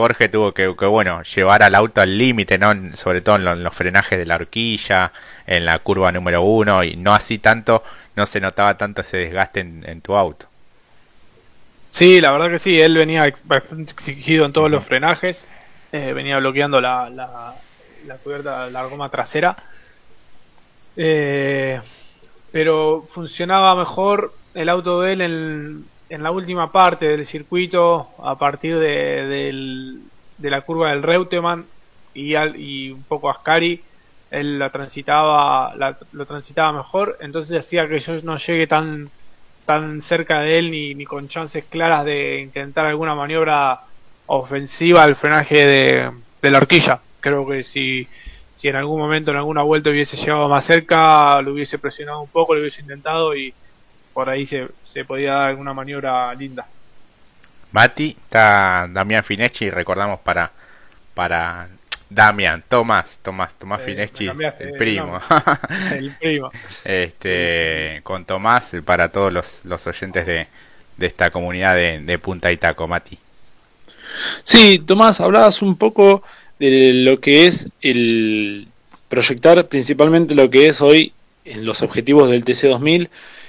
Jorge 0.00 0.30
tuvo 0.30 0.54
que, 0.54 0.66
bueno, 0.66 1.22
llevar 1.22 1.62
al 1.62 1.74
auto 1.74 2.00
al 2.00 2.16
límite, 2.16 2.56
¿no? 2.56 2.72
sobre 2.94 3.20
todo 3.20 3.36
en, 3.36 3.62
los 3.62 3.74
frenajes 3.74 4.18
de 4.18 4.24
la 4.24 4.36
horquilla, 4.36 5.12
en 5.46 5.66
la 5.66 5.78
curva 5.80 6.10
número 6.10 6.42
uno, 6.42 6.82
y 6.82 6.96
no 6.96 7.12
así 7.12 7.38
tanto 7.38 7.82
no 8.16 8.24
se 8.24 8.40
notaba 8.40 8.78
tanto 8.78 9.02
ese 9.02 9.18
desgaste 9.18 9.60
en, 9.60 10.00
tu 10.00 10.14
auto. 10.14 10.46
Sí, 11.90 12.20
la 12.20 12.32
verdad 12.32 12.50
que 12.50 12.58
sí, 12.58 12.80
él 12.80 12.94
venía 12.94 13.30
bastante 13.44 13.92
exigido 13.92 14.46
en 14.46 14.52
todos 14.52 14.70
los 14.70 14.84
frenajes, 14.84 15.46
eh, 15.92 16.12
venía 16.14 16.38
bloqueando 16.38 16.80
la, 16.80 17.10
la, 17.10 17.54
la, 18.06 18.16
cubierta, 18.16 18.70
la 18.70 18.84
goma 18.84 19.08
trasera, 19.08 19.56
eh, 20.96 21.80
pero 22.52 23.02
funcionaba 23.02 23.74
mejor 23.74 24.32
el 24.54 24.68
auto 24.68 25.00
de 25.00 25.12
él 25.12 25.20
en, 25.20 25.84
en 26.08 26.22
la 26.22 26.30
última 26.30 26.72
parte 26.72 27.06
del 27.06 27.24
circuito, 27.24 28.08
a 28.22 28.36
partir 28.36 28.78
de, 28.78 30.00
la 30.38 30.60
curva 30.62 30.90
del 30.90 31.02
Reutemann 31.02 31.66
y, 32.14 32.36
y 32.36 32.90
un 32.90 33.04
poco 33.04 33.30
Ascari, 33.30 33.80
él 34.30 34.58
la 34.58 34.70
transitaba, 34.70 35.74
lo 36.12 36.26
transitaba 36.26 36.72
mejor, 36.72 37.16
entonces 37.20 37.58
hacía 37.58 37.88
que 37.88 38.00
yo 38.00 38.20
no 38.22 38.36
llegue 38.36 38.66
tan, 38.66 39.10
tan 39.66 40.00
cerca 40.00 40.40
de 40.40 40.58
él 40.58 40.70
ni, 40.70 40.94
ni 40.94 41.04
con 41.04 41.28
chances 41.28 41.64
claras 41.68 42.04
de 42.04 42.40
intentar 42.40 42.86
alguna 42.86 43.14
maniobra 43.14 43.80
ofensiva 44.26 45.02
al 45.02 45.16
frenaje 45.16 45.66
de, 45.66 46.10
de 46.42 46.50
la 46.50 46.58
horquilla. 46.58 47.00
Creo 47.20 47.46
que 47.46 47.64
si, 47.64 48.08
si 48.60 48.68
en 48.68 48.76
algún 48.76 49.00
momento, 49.00 49.30
en 49.30 49.38
alguna 49.38 49.62
vuelta 49.62 49.88
hubiese 49.88 50.18
llegado 50.18 50.46
más 50.46 50.66
cerca, 50.66 51.40
lo 51.40 51.54
hubiese 51.54 51.78
presionado 51.78 52.20
un 52.20 52.28
poco, 52.28 52.54
lo 52.54 52.60
hubiese 52.60 52.82
intentado 52.82 53.34
y 53.34 53.54
por 54.12 54.28
ahí 54.28 54.44
se, 54.44 54.68
se 54.84 55.02
podía 55.06 55.32
dar 55.32 55.48
alguna 55.48 55.72
maniobra 55.72 56.34
linda. 56.34 56.66
Mati, 57.72 58.14
está 58.22 58.86
Damián 58.90 59.24
Fineschi, 59.24 59.70
recordamos 59.70 60.20
para 60.20 60.50
para 61.14 61.68
Damián, 62.10 62.62
Tomás, 62.68 63.18
Tomás, 63.22 63.54
Tomás 63.54 63.80
eh, 63.86 64.10
el 64.58 64.72
primo. 64.72 65.18
el 65.92 66.10
primo. 66.20 66.50
este, 66.84 68.00
con 68.02 68.26
Tomás 68.26 68.76
para 68.84 69.08
todos 69.08 69.32
los, 69.32 69.64
los 69.64 69.86
oyentes 69.86 70.26
de, 70.26 70.48
de 70.98 71.06
esta 71.06 71.30
comunidad 71.30 71.76
de, 71.76 72.00
de 72.00 72.18
Punta 72.18 72.52
Itaco, 72.52 72.86
Mati. 72.86 73.18
Sí, 74.42 74.82
Tomás, 74.86 75.18
hablabas 75.18 75.62
un 75.62 75.76
poco 75.76 76.22
de 76.60 76.92
lo 76.92 77.20
que 77.20 77.46
es 77.46 77.68
el 77.80 78.68
proyectar 79.08 79.66
principalmente 79.66 80.34
lo 80.34 80.50
que 80.50 80.68
es 80.68 80.80
hoy 80.80 81.12
en 81.44 81.64
los 81.64 81.82
objetivos 81.82 82.30
del 82.30 82.44
TC2000. 82.44 83.08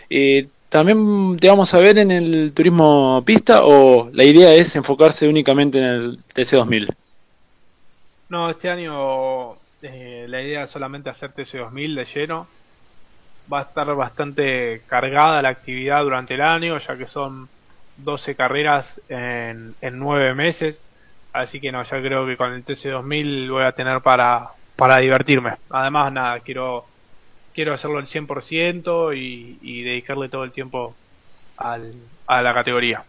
Eh, 0.09 0.47
¿También 0.69 1.37
te 1.37 1.49
vamos 1.49 1.73
a 1.73 1.79
ver 1.79 1.97
en 1.97 2.09
el 2.11 2.53
turismo 2.53 3.21
pista 3.25 3.65
o 3.65 4.09
la 4.13 4.23
idea 4.23 4.53
es 4.53 4.75
enfocarse 4.77 5.27
únicamente 5.27 5.77
en 5.77 5.83
el 5.83 6.19
TC2000? 6.33 6.95
No, 8.29 8.49
este 8.49 8.69
año 8.69 9.55
eh, 9.81 10.25
la 10.29 10.41
idea 10.41 10.63
es 10.63 10.69
solamente 10.69 11.09
hacer 11.09 11.33
TC2000 11.33 11.95
de 11.95 12.05
lleno. 12.05 12.47
Va 13.51 13.59
a 13.59 13.63
estar 13.63 13.93
bastante 13.93 14.83
cargada 14.87 15.41
la 15.41 15.49
actividad 15.49 16.01
durante 16.03 16.35
el 16.35 16.41
año, 16.41 16.77
ya 16.77 16.97
que 16.97 17.07
son 17.07 17.49
12 17.97 18.35
carreras 18.35 19.01
en, 19.09 19.75
en 19.81 19.99
9 19.99 20.33
meses. 20.33 20.81
Así 21.33 21.59
que 21.59 21.71
no, 21.71 21.83
ya 21.83 22.01
creo 22.01 22.25
que 22.25 22.37
con 22.37 22.53
el 22.53 22.65
TC2000 22.65 23.49
voy 23.49 23.63
a 23.63 23.71
tener 23.71 24.01
para, 24.01 24.49
para 24.75 24.99
divertirme. 24.99 25.53
Además, 25.69 26.11
nada, 26.11 26.39
quiero, 26.39 26.85
quiero 27.53 27.73
hacerlo 27.73 27.99
al 27.99 28.07
100% 28.07 29.17
y, 29.17 29.57
y 29.61 29.83
dedicarle 29.83 30.29
todo 30.29 30.43
el 30.43 30.51
tiempo 30.51 30.93
al, 31.57 31.93
a 32.27 32.41
la 32.41 32.53
categoría. 32.53 33.03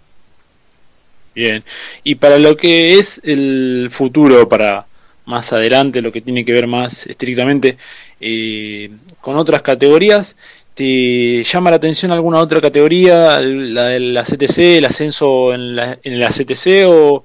Bien, 1.35 1.65
y 2.05 2.17
para 2.17 2.39
lo 2.39 2.57
que 2.57 2.99
es 2.99 3.21
el 3.25 3.89
futuro, 3.91 4.49
para 4.49 4.87
más 5.25 5.53
adelante, 5.53 6.03
lo 6.03 6.13
que 6.13 6.21
tiene 6.21 6.45
que 6.45 6.53
ver 6.53 6.67
más 6.67 7.07
estrictamente 7.07 7.79
eh, 8.21 8.91
con 9.21 9.37
otras 9.37 9.63
categorías. 9.63 10.37
¿Te 10.75 11.43
llama 11.45 11.71
la 11.71 11.77
atención 11.77 12.13
alguna 12.13 12.39
otra 12.39 12.61
categoría, 12.61 13.41
la 13.41 13.87
de 13.89 14.01
la 14.01 14.23
el 14.23 14.85
ascenso 14.85 15.53
en 15.53 15.77
la, 15.77 15.99
en 16.03 16.19
la 16.19 16.29
CTC 16.29 16.87
o, 16.87 17.25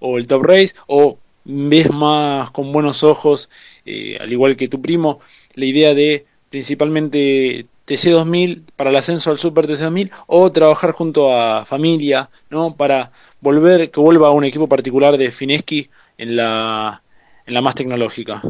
o, 0.00 0.18
el 0.18 0.26
Top 0.26 0.42
Race? 0.42 0.74
¿O 0.86 1.18
ves 1.44 1.90
más 1.90 2.50
con 2.50 2.72
buenos 2.72 3.02
ojos, 3.02 3.48
eh, 3.86 4.18
al 4.20 4.32
igual 4.32 4.56
que 4.56 4.68
tu 4.68 4.82
primo, 4.82 5.20
la 5.54 5.64
idea 5.64 5.94
de 5.94 6.26
principalmente 6.50 7.66
TC2000 7.86 8.62
para 8.76 8.90
el 8.90 8.96
ascenso 8.96 9.30
al 9.30 9.38
Super 9.38 9.66
TC2000 9.66 10.10
o 10.26 10.52
trabajar 10.52 10.92
junto 10.92 11.34
a 11.34 11.64
familia, 11.64 12.28
¿no? 12.50 12.74
Para 12.74 13.12
volver, 13.40 13.90
que 13.90 14.00
vuelva 14.00 14.28
a 14.28 14.32
un 14.32 14.44
equipo 14.44 14.68
particular 14.68 15.16
de 15.16 15.32
Fineski 15.32 15.88
en 16.18 16.36
la 16.36 17.02
en 17.46 17.54
la 17.54 17.62
más 17.62 17.74
tecnológica. 17.74 18.42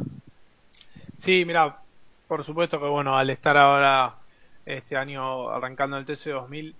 Sí, 1.17 1.45
mira, 1.45 1.79
por 2.27 2.45
supuesto 2.45 2.81
que 2.81 2.87
bueno, 2.87 3.17
al 3.17 3.31
estar 3.31 3.57
ahora 3.57 4.17
este 4.67 4.97
año 4.97 5.49
arrancando 5.49 5.97
el 5.97 6.05
TC2000, 6.05 6.75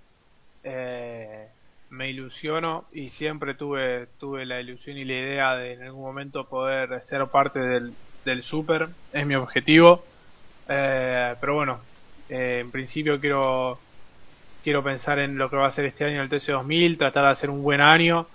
eh, 0.63 1.48
me 1.89 2.09
ilusiono 2.09 2.87
y 2.91 3.09
siempre 3.09 3.55
tuve 3.55 4.07
tuve 4.19 4.45
la 4.45 4.59
ilusión 4.61 4.97
y 4.97 5.05
la 5.05 5.13
idea 5.13 5.55
de 5.55 5.73
en 5.73 5.83
algún 5.83 6.03
momento 6.03 6.47
poder 6.47 7.01
ser 7.03 7.27
parte 7.29 7.59
del, 7.59 7.95
del 8.25 8.43
Super, 8.43 8.89
es 9.11 9.25
mi 9.25 9.35
objetivo. 9.35 10.05
Eh, 10.67 11.35
pero 11.41 11.55
bueno, 11.55 11.81
eh, 12.29 12.59
en 12.61 12.71
principio 12.71 13.19
quiero 13.19 13.79
quiero 14.63 14.83
pensar 14.83 15.19
en 15.19 15.37
lo 15.37 15.49
que 15.49 15.55
va 15.57 15.67
a 15.67 15.71
ser 15.71 15.85
este 15.85 16.05
año 16.05 16.21
el 16.21 16.29
TC2000, 16.29 16.97
tratar 16.97 17.25
de 17.25 17.31
hacer 17.31 17.49
un 17.49 17.63
buen 17.63 17.81
año 17.81 18.29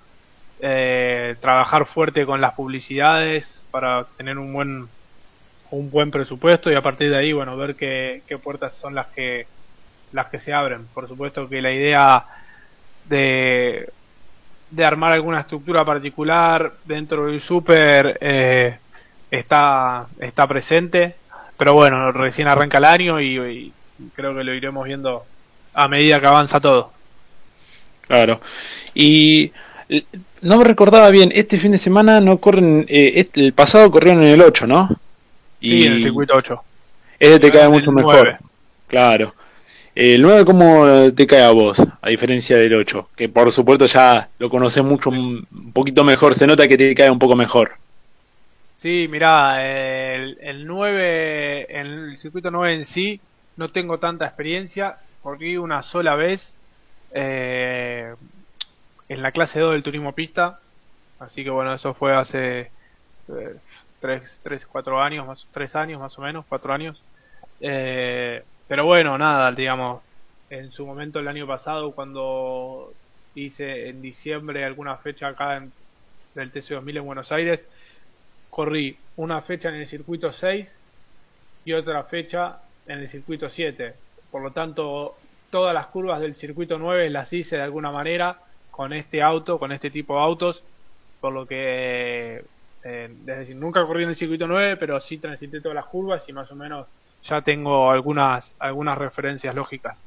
eh, 0.61 1.37
trabajar 1.41 1.87
fuerte 1.87 2.27
con 2.27 2.41
las 2.41 2.55
publicidades 2.55 3.67
para 3.71 4.07
tener 4.17 4.39
un 4.39 4.53
buen 4.53 4.89
un 5.71 5.91
buen 5.91 6.11
presupuesto 6.11 6.71
y 6.71 6.75
a 6.77 6.83
partir 6.83 7.11
de 7.11 7.17
ahí 7.17 7.33
bueno 7.33 7.57
ver 7.57 7.77
qué, 7.77 8.23
qué 8.27 8.39
puertas 8.39 8.79
son 8.79 8.95
las 8.95 9.09
que 9.09 9.49
las 10.13 10.29
que 10.31 10.39
se 10.39 10.53
abren 10.53 10.89
por 10.89 11.09
supuesto 11.09 11.49
que 11.49 11.63
la 11.63 11.73
idea 11.73 12.27
de 13.09 13.89
de 14.71 14.85
armar 14.85 15.13
alguna 15.13 15.41
estructura 15.41 15.85
particular 15.85 16.73
dentro 16.85 17.27
del 17.27 17.41
super 17.41 18.19
eh, 18.21 18.77
está 19.31 20.07
está 20.19 20.47
presente 20.47 21.15
pero 21.57 21.75
bueno 21.75 22.11
recién 22.13 22.49
arranca 22.49 22.79
el 22.79 22.85
año 22.85 23.21
y, 23.21 23.39
y 23.39 23.73
creo 24.15 24.35
que 24.35 24.45
lo 24.45 24.53
iremos 24.53 24.85
viendo 24.85 25.25
a 25.75 25.89
medida 25.89 26.21
que 26.21 26.27
avanza 26.27 26.61
todo 26.61 26.91
claro 28.09 28.41
y 28.95 29.53
no 30.43 30.59
me 30.59 30.65
recordaba 30.65 31.11
bien, 31.11 31.31
este 31.35 31.59
fin 31.59 31.73
de 31.73 31.79
semana 31.79 32.21
no 32.21 32.39
corren, 32.39 32.87
eh, 32.89 33.27
el 33.35 33.53
pasado 33.53 33.91
corrieron 33.91 34.23
en 34.23 34.31
el 34.31 34.43
8, 34.43 34.67
¿no? 34.67 34.89
Y 35.61 35.69
sí, 35.71 35.87
en 35.87 35.93
el 35.95 36.03
circuito 36.03 36.35
8. 36.37 36.63
Ese 37.19 37.41
te 37.41 37.51
cae 37.51 37.69
mucho 37.69 37.93
mejor. 37.93 38.39
Claro. 38.87 39.35
El 39.95 40.23
9, 40.23 40.45
¿cómo 40.45 41.13
te 41.15 41.27
cae 41.27 41.45
a 41.45 41.51
vos? 41.51 41.79
A 42.03 42.09
diferencia 42.09 42.57
del 42.57 42.75
8, 42.75 43.11
que 43.15 43.29
por 43.29 43.53
supuesto 43.53 43.87
ya 43.87 44.29
lo 44.39 44.51
conoces 44.51 44.83
mucho, 44.83 45.11
un 45.11 45.47
poquito 45.73 46.03
mejor, 46.03 46.35
se 46.35 46.47
nota 46.47 46.67
que 46.67 46.77
te 46.77 46.95
cae 46.95 47.11
un 47.11 47.19
poco 47.19 47.37
mejor. 47.37 47.73
Sí, 48.75 49.07
mirá, 49.09 49.65
el, 49.65 50.37
el 50.41 50.67
9, 50.67 51.79
en 51.81 51.87
el 51.87 52.19
circuito 52.19 52.51
9 52.51 52.75
en 52.75 52.85
sí, 52.85 53.21
no 53.57 53.69
tengo 53.69 53.99
tanta 53.99 54.27
experiencia, 54.27 54.97
porque 55.23 55.59
una 55.59 55.83
sola 55.83 56.17
vez, 56.17 56.57
eh, 57.13 58.15
en 59.09 59.23
la 59.23 59.33
clase 59.33 59.61
2 59.61 59.73
del 59.73 59.83
turismo 59.83 60.13
pista. 60.13 60.59
Así 61.21 61.45
que 61.45 61.51
bueno, 61.51 61.73
eso 61.73 61.95
fue 61.95 62.15
hace 62.15 62.71
3, 64.01 64.41
3, 64.43 64.67
4 64.67 65.01
años, 65.01 65.27
más, 65.27 65.47
3 65.53 65.77
años 65.77 66.01
más 66.01 66.19
o 66.19 66.23
menos, 66.23 66.45
4 66.49 66.73
años. 66.73 67.01
Eh, 67.61 68.43
pero 68.69 68.85
bueno, 68.85 69.19
nada, 69.19 69.53
digamos, 69.53 70.03
en 70.51 70.73
su 70.73 70.87
momento 70.87 71.19
el 71.19 71.29
año 71.29 71.47
pasado 71.47 71.93
cuando 71.93 72.93
hice 73.35 73.89
en 73.89 74.01
diciembre 74.01 74.65
alguna 74.65 74.97
fecha 74.97 75.29
acá 75.29 75.57
en, 75.57 75.73
del 76.35 76.53
TC2000 76.53 76.99
en 76.99 77.05
Buenos 77.05 77.33
Aires, 77.33 77.67
corrí 78.51 78.97
una 79.17 79.41
fecha 79.43 79.69
en 79.69 79.77
el 79.77 79.87
circuito 79.87 80.33
6 80.33 80.79
y 81.65 81.73
otra 81.73 82.05
fecha 82.05 82.59
en 82.87 83.01
el 83.01 83.09
circuito 83.09 83.49
7. 83.49 83.95
Por 84.31 84.43
lo 84.43 84.51
tanto, 84.53 85.15
todas 85.51 85.75
las 85.75 85.87
curvas 85.89 86.21
del 86.21 86.35
circuito 86.35 86.79
9 86.79 87.11
las 87.11 87.33
hice 87.33 87.57
de 87.57 87.63
alguna 87.63 87.91
manera 87.91 88.39
con 88.71 88.93
este 88.93 89.23
auto, 89.23 89.59
con 89.59 89.73
este 89.73 89.91
tipo 89.91 90.15
de 90.15 90.23
autos, 90.23 90.65
por 91.21 91.33
lo 91.33 91.47
que, 91.47 92.45
eh, 92.85 93.09
es 93.21 93.27
decir, 93.27 93.57
nunca 93.57 93.85
corrí 93.87 94.03
en 94.03 94.11
el 94.11 94.17
circuito 94.17 94.47
9, 94.47 94.77
pero 94.77 95.01
sí 95.01 95.19
transité 95.19 95.61
todas 95.61 95.77
las 95.77 95.87
curvas 95.87 96.29
y 96.29 96.33
más 96.33 96.51
o 96.51 96.57
menos 96.57 96.87
ya 97.25 97.43
tengo 97.43 97.91
algunas, 97.91 98.53
algunas 98.59 98.99
referencias 98.99 99.55
lógicas. 99.55 100.05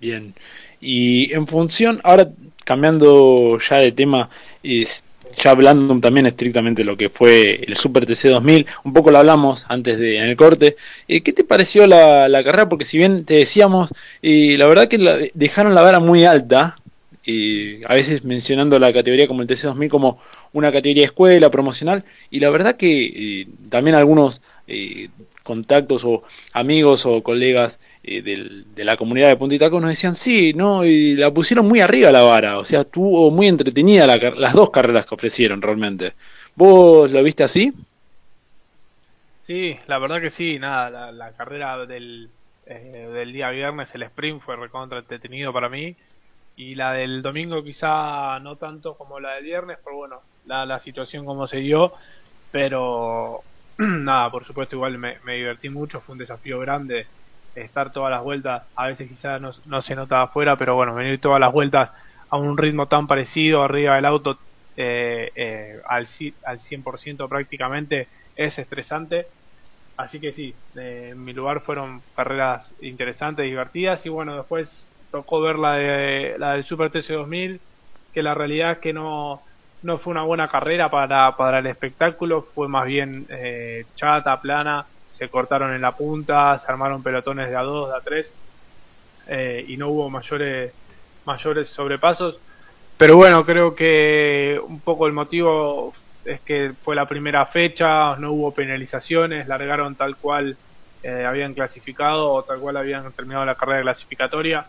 Bien, 0.00 0.34
y 0.80 1.32
en 1.32 1.46
función, 1.46 2.00
ahora 2.04 2.28
cambiando 2.64 3.58
ya 3.58 3.78
de 3.78 3.92
tema, 3.92 4.28
ya 4.62 5.50
hablando 5.50 5.98
también 6.00 6.26
estrictamente 6.26 6.84
lo 6.84 6.96
que 6.96 7.08
fue 7.08 7.64
el 7.66 7.76
Super 7.76 8.06
TC 8.06 8.28
2000, 8.28 8.66
un 8.84 8.92
poco 8.92 9.10
lo 9.10 9.18
hablamos 9.18 9.66
antes 9.68 9.98
de 9.98 10.18
en 10.18 10.24
el 10.24 10.36
corte. 10.36 10.76
Eh, 11.08 11.22
¿Qué 11.22 11.32
te 11.32 11.44
pareció 11.44 11.86
la, 11.86 12.28
carrera? 12.44 12.68
Porque 12.68 12.84
si 12.84 12.98
bien 12.98 13.24
te 13.24 13.34
decíamos, 13.34 13.92
y 14.22 14.56
la 14.56 14.66
verdad 14.66 14.88
que 14.88 14.98
la, 14.98 15.18
dejaron 15.34 15.74
la 15.74 15.82
vara 15.82 16.00
muy 16.00 16.24
alta 16.24 16.76
y 17.24 17.84
a 17.84 17.94
veces 17.94 18.24
mencionando 18.24 18.78
la 18.78 18.92
categoría 18.92 19.28
como 19.28 19.42
el 19.42 19.48
TC2000 19.48 19.90
como 19.90 20.20
una 20.52 20.72
categoría 20.72 21.04
escuela, 21.04 21.50
promocional, 21.50 22.04
y 22.30 22.40
la 22.40 22.50
verdad 22.50 22.76
que 22.76 23.42
eh, 23.42 23.48
también 23.68 23.96
algunos 23.96 24.40
eh, 24.66 25.08
contactos 25.48 26.04
o 26.04 26.22
amigos 26.52 27.06
o 27.06 27.22
colegas 27.22 27.80
eh, 28.04 28.20
de 28.22 28.84
la 28.84 28.98
comunidad 28.98 29.28
de 29.28 29.36
Puntitaco 29.36 29.80
nos 29.80 29.88
decían, 29.88 30.14
sí, 30.14 30.52
no, 30.54 30.84
y 30.84 31.16
la 31.16 31.32
pusieron 31.32 31.66
muy 31.66 31.80
arriba 31.80 32.12
la 32.12 32.20
vara, 32.20 32.58
o 32.58 32.64
sea, 32.66 32.82
estuvo 32.82 33.30
muy 33.30 33.46
entretenida 33.48 34.06
las 34.06 34.52
dos 34.52 34.70
carreras 34.70 35.06
que 35.06 35.14
ofrecieron 35.14 35.62
realmente. 35.62 36.12
¿Vos 36.54 37.10
lo 37.10 37.22
viste 37.22 37.44
así? 37.44 37.72
Sí, 39.42 39.78
la 39.86 39.98
verdad 39.98 40.20
que 40.20 40.28
sí, 40.28 40.58
nada, 40.58 41.10
la, 41.10 41.32
carrera 41.32 41.86
del, 41.86 42.28
del 42.66 43.32
día 43.32 43.48
viernes, 43.48 43.94
el 43.94 44.02
sprint 44.02 44.42
fue 44.42 44.56
recontra 44.56 44.98
entretenido 44.98 45.50
para 45.54 45.70
mí 45.70 45.96
y 46.56 46.74
la 46.74 46.92
del 46.92 47.22
domingo 47.22 47.64
quizá 47.64 48.38
no 48.40 48.56
tanto 48.56 48.94
como 48.94 49.18
la 49.18 49.36
del 49.36 49.44
viernes, 49.44 49.78
pero 49.82 49.96
bueno, 49.96 50.20
la, 50.44 50.66
la 50.66 50.78
situación 50.78 51.24
como 51.24 51.46
se 51.46 51.58
dio, 51.60 51.94
pero 52.50 53.42
nada, 54.04 54.30
por 54.30 54.44
supuesto 54.44 54.76
igual 54.76 54.98
me, 54.98 55.18
divertí 55.34 55.68
mucho, 55.70 56.00
fue 56.00 56.14
un 56.14 56.18
desafío 56.18 56.58
grande 56.58 57.06
estar 57.54 57.92
todas 57.92 58.10
las 58.10 58.22
vueltas, 58.22 58.62
a 58.76 58.86
veces 58.86 59.08
quizás 59.08 59.40
no, 59.40 59.80
se 59.80 59.96
notaba 59.96 60.24
afuera, 60.24 60.56
pero 60.56 60.76
bueno, 60.76 60.94
venir 60.94 61.20
todas 61.20 61.40
las 61.40 61.52
vueltas 61.52 61.90
a 62.30 62.36
un 62.36 62.56
ritmo 62.56 62.86
tan 62.88 63.06
parecido 63.08 63.62
arriba 63.64 63.96
del 63.96 64.04
auto 64.04 64.38
eh, 64.76 65.32
eh, 65.34 65.72
al, 65.88 66.06
al 66.44 66.60
100% 66.60 67.28
prácticamente 67.28 68.08
es 68.36 68.58
estresante. 68.58 69.26
Así 69.96 70.20
que 70.20 70.32
sí, 70.32 70.60
en 70.76 71.22
mi 71.24 71.32
lugar 71.32 71.62
fueron 71.62 72.02
carreras 72.14 72.74
interesantes, 72.80 73.44
divertidas 73.46 74.06
y 74.06 74.08
bueno, 74.10 74.36
después 74.36 74.94
tocó 75.10 75.40
ver 75.40 75.56
la, 75.58 75.72
de, 75.74 76.36
la 76.38 76.52
del 76.52 76.64
Super 76.64 76.90
TC 76.90 77.14
2000, 77.14 77.62
que 78.12 78.22
la 78.22 78.34
realidad 78.34 78.72
es 78.72 78.78
que 78.78 78.92
no, 78.92 79.42
no 79.82 79.98
fue 79.98 80.10
una 80.12 80.22
buena 80.22 80.48
carrera 80.48 80.90
para, 80.90 81.36
para 81.36 81.60
el 81.60 81.66
espectáculo, 81.66 82.48
fue 82.54 82.68
más 82.68 82.86
bien 82.86 83.26
eh, 83.28 83.84
chata, 83.94 84.40
plana, 84.40 84.86
se 85.12 85.28
cortaron 85.28 85.74
en 85.74 85.82
la 85.82 85.92
punta, 85.92 86.58
se 86.58 86.70
armaron 86.70 87.02
pelotones 87.02 87.50
de 87.50 87.56
A2, 87.56 87.88
de 87.88 87.94
A3 87.94 88.26
eh, 89.28 89.64
y 89.68 89.76
no 89.76 89.88
hubo 89.88 90.10
mayores, 90.10 90.72
mayores 91.24 91.68
sobrepasos. 91.68 92.38
Pero 92.96 93.16
bueno, 93.16 93.44
creo 93.44 93.74
que 93.74 94.60
un 94.62 94.80
poco 94.80 95.06
el 95.06 95.12
motivo 95.12 95.92
es 96.24 96.40
que 96.40 96.72
fue 96.82 96.96
la 96.96 97.06
primera 97.06 97.46
fecha, 97.46 98.16
no 98.16 98.32
hubo 98.32 98.52
penalizaciones, 98.52 99.46
largaron 99.46 99.94
tal 99.94 100.16
cual 100.16 100.56
eh, 101.02 101.24
habían 101.24 101.54
clasificado 101.54 102.32
o 102.32 102.42
tal 102.42 102.58
cual 102.58 102.76
habían 102.76 103.12
terminado 103.12 103.44
la 103.44 103.54
carrera 103.54 103.82
clasificatoria. 103.82 104.66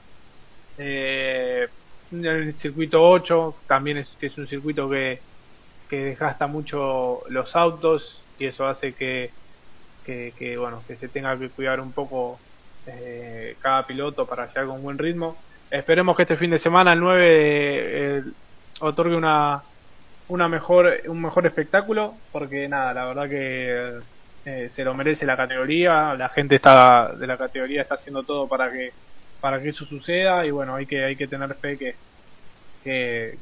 Eh, 0.78 1.68
el 2.12 2.54
circuito 2.56 3.08
8 3.08 3.56
también 3.68 3.98
es, 3.98 4.08
que 4.20 4.28
es 4.28 4.38
un 4.38 4.48
circuito 4.48 4.90
que, 4.90 5.20
que 5.90 6.04
desgasta 6.04 6.48
mucho 6.48 7.22
los 7.30 7.56
autos 7.56 8.22
y 8.38 8.46
eso 8.46 8.68
hace 8.68 8.94
que, 8.94 9.32
que, 10.06 10.34
que 10.38 10.58
bueno 10.58 10.84
que 10.88 10.98
se 10.98 11.10
tenga 11.10 11.38
que 11.38 11.50
cuidar 11.50 11.80
un 11.80 11.92
poco 11.92 12.40
eh, 12.88 13.56
cada 13.62 13.86
piloto 13.86 14.26
para 14.26 14.48
llegar 14.48 14.66
con 14.68 14.82
buen 14.82 14.98
ritmo. 14.98 15.38
Esperemos 15.70 16.16
que 16.16 16.24
este 16.24 16.38
fin 16.38 16.52
de 16.52 16.60
semana 16.60 16.94
el 16.94 17.00
9 17.00 17.20
eh, 17.22 18.24
otorgue 18.80 19.16
una 19.16 19.64
una 20.30 20.48
mejor 20.48 21.02
un 21.08 21.22
mejor 21.22 21.46
espectáculo 21.48 22.14
porque 22.32 22.68
nada 22.68 22.94
la 22.94 23.06
verdad 23.06 23.30
que 23.30 24.00
eh, 24.46 24.70
se 24.72 24.84
lo 24.84 24.94
merece 24.94 25.26
la 25.26 25.36
categoría 25.36 26.14
la 26.14 26.30
gente 26.30 26.56
está 26.56 27.14
de 27.16 27.26
la 27.26 27.36
categoría 27.38 27.82
está 27.82 27.96
haciendo 27.96 28.24
todo 28.24 28.48
para 28.48 28.72
que 28.72 28.94
para 29.42 29.62
que 29.62 29.70
eso 29.70 29.86
suceda 29.86 30.46
y 30.46 30.52
bueno 30.52 30.76
hay 30.76 30.86
que 30.86 31.04
hay 31.04 31.16
que 31.16 31.28
tener 31.28 31.54
fe 31.56 31.78
que 31.78 31.96
que, 32.84 33.38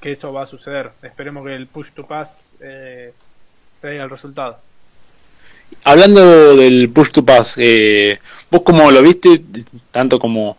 que 0.00 0.12
esto 0.12 0.32
va 0.32 0.42
a 0.42 0.46
suceder 0.46 0.90
esperemos 1.02 1.44
que 1.44 1.54
el 1.54 1.66
push 1.66 1.90
to 1.92 2.06
pass 2.06 2.52
eh, 2.60 3.12
traiga 3.80 4.04
el 4.04 4.10
resultado 4.10 4.58
hablando 5.84 6.56
del 6.56 6.88
push 6.90 7.10
to 7.10 7.24
pass 7.24 7.54
eh, 7.56 8.18
vos 8.50 8.62
como 8.62 8.90
lo 8.90 9.02
viste 9.02 9.42
tanto 9.90 10.18
como 10.18 10.56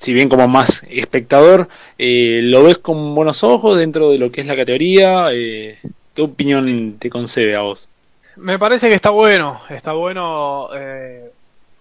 si 0.00 0.14
bien 0.14 0.30
como 0.30 0.48
más 0.48 0.82
espectador, 0.88 1.68
eh, 1.98 2.40
¿lo 2.42 2.64
ves 2.64 2.78
con 2.78 3.14
buenos 3.14 3.44
ojos 3.44 3.78
dentro 3.78 4.10
de 4.10 4.16
lo 4.16 4.32
que 4.32 4.40
es 4.40 4.46
la 4.46 4.56
categoría? 4.56 5.26
Eh, 5.30 5.78
¿Qué 6.14 6.22
opinión 6.22 6.96
te 6.98 7.10
concede 7.10 7.54
a 7.54 7.60
vos? 7.60 7.86
Me 8.36 8.58
parece 8.58 8.88
que 8.88 8.94
está 8.94 9.10
bueno, 9.10 9.60
está 9.68 9.92
bueno 9.92 10.70
eh, 10.74 11.30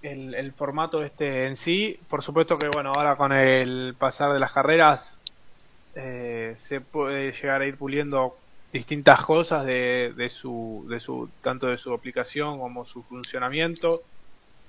el, 0.02 0.52
formato 0.54 1.04
este 1.04 1.46
en 1.48 1.56
sí. 1.56 2.00
Por 2.10 2.24
supuesto 2.24 2.58
que 2.58 2.70
bueno, 2.70 2.92
ahora 2.96 3.16
con 3.16 3.32
el 3.32 3.96
pasar 3.98 4.34
de 4.34 4.40
las 4.40 4.52
carreras 4.52 5.18
eh, 5.96 6.54
se 6.56 6.82
puede 6.82 7.32
llegar 7.32 7.62
a 7.62 7.66
ir 7.66 7.78
puliendo 7.78 8.38
distintas 8.72 9.26
cosas 9.26 9.66
de, 9.66 10.14
de, 10.16 10.30
su, 10.30 10.86
de 10.90 11.00
su, 11.00 11.30
tanto 11.42 11.68
de 11.68 11.78
su 11.78 11.94
aplicación 11.94 12.60
como 12.60 12.86
su 12.86 13.04
funcionamiento. 13.04 14.04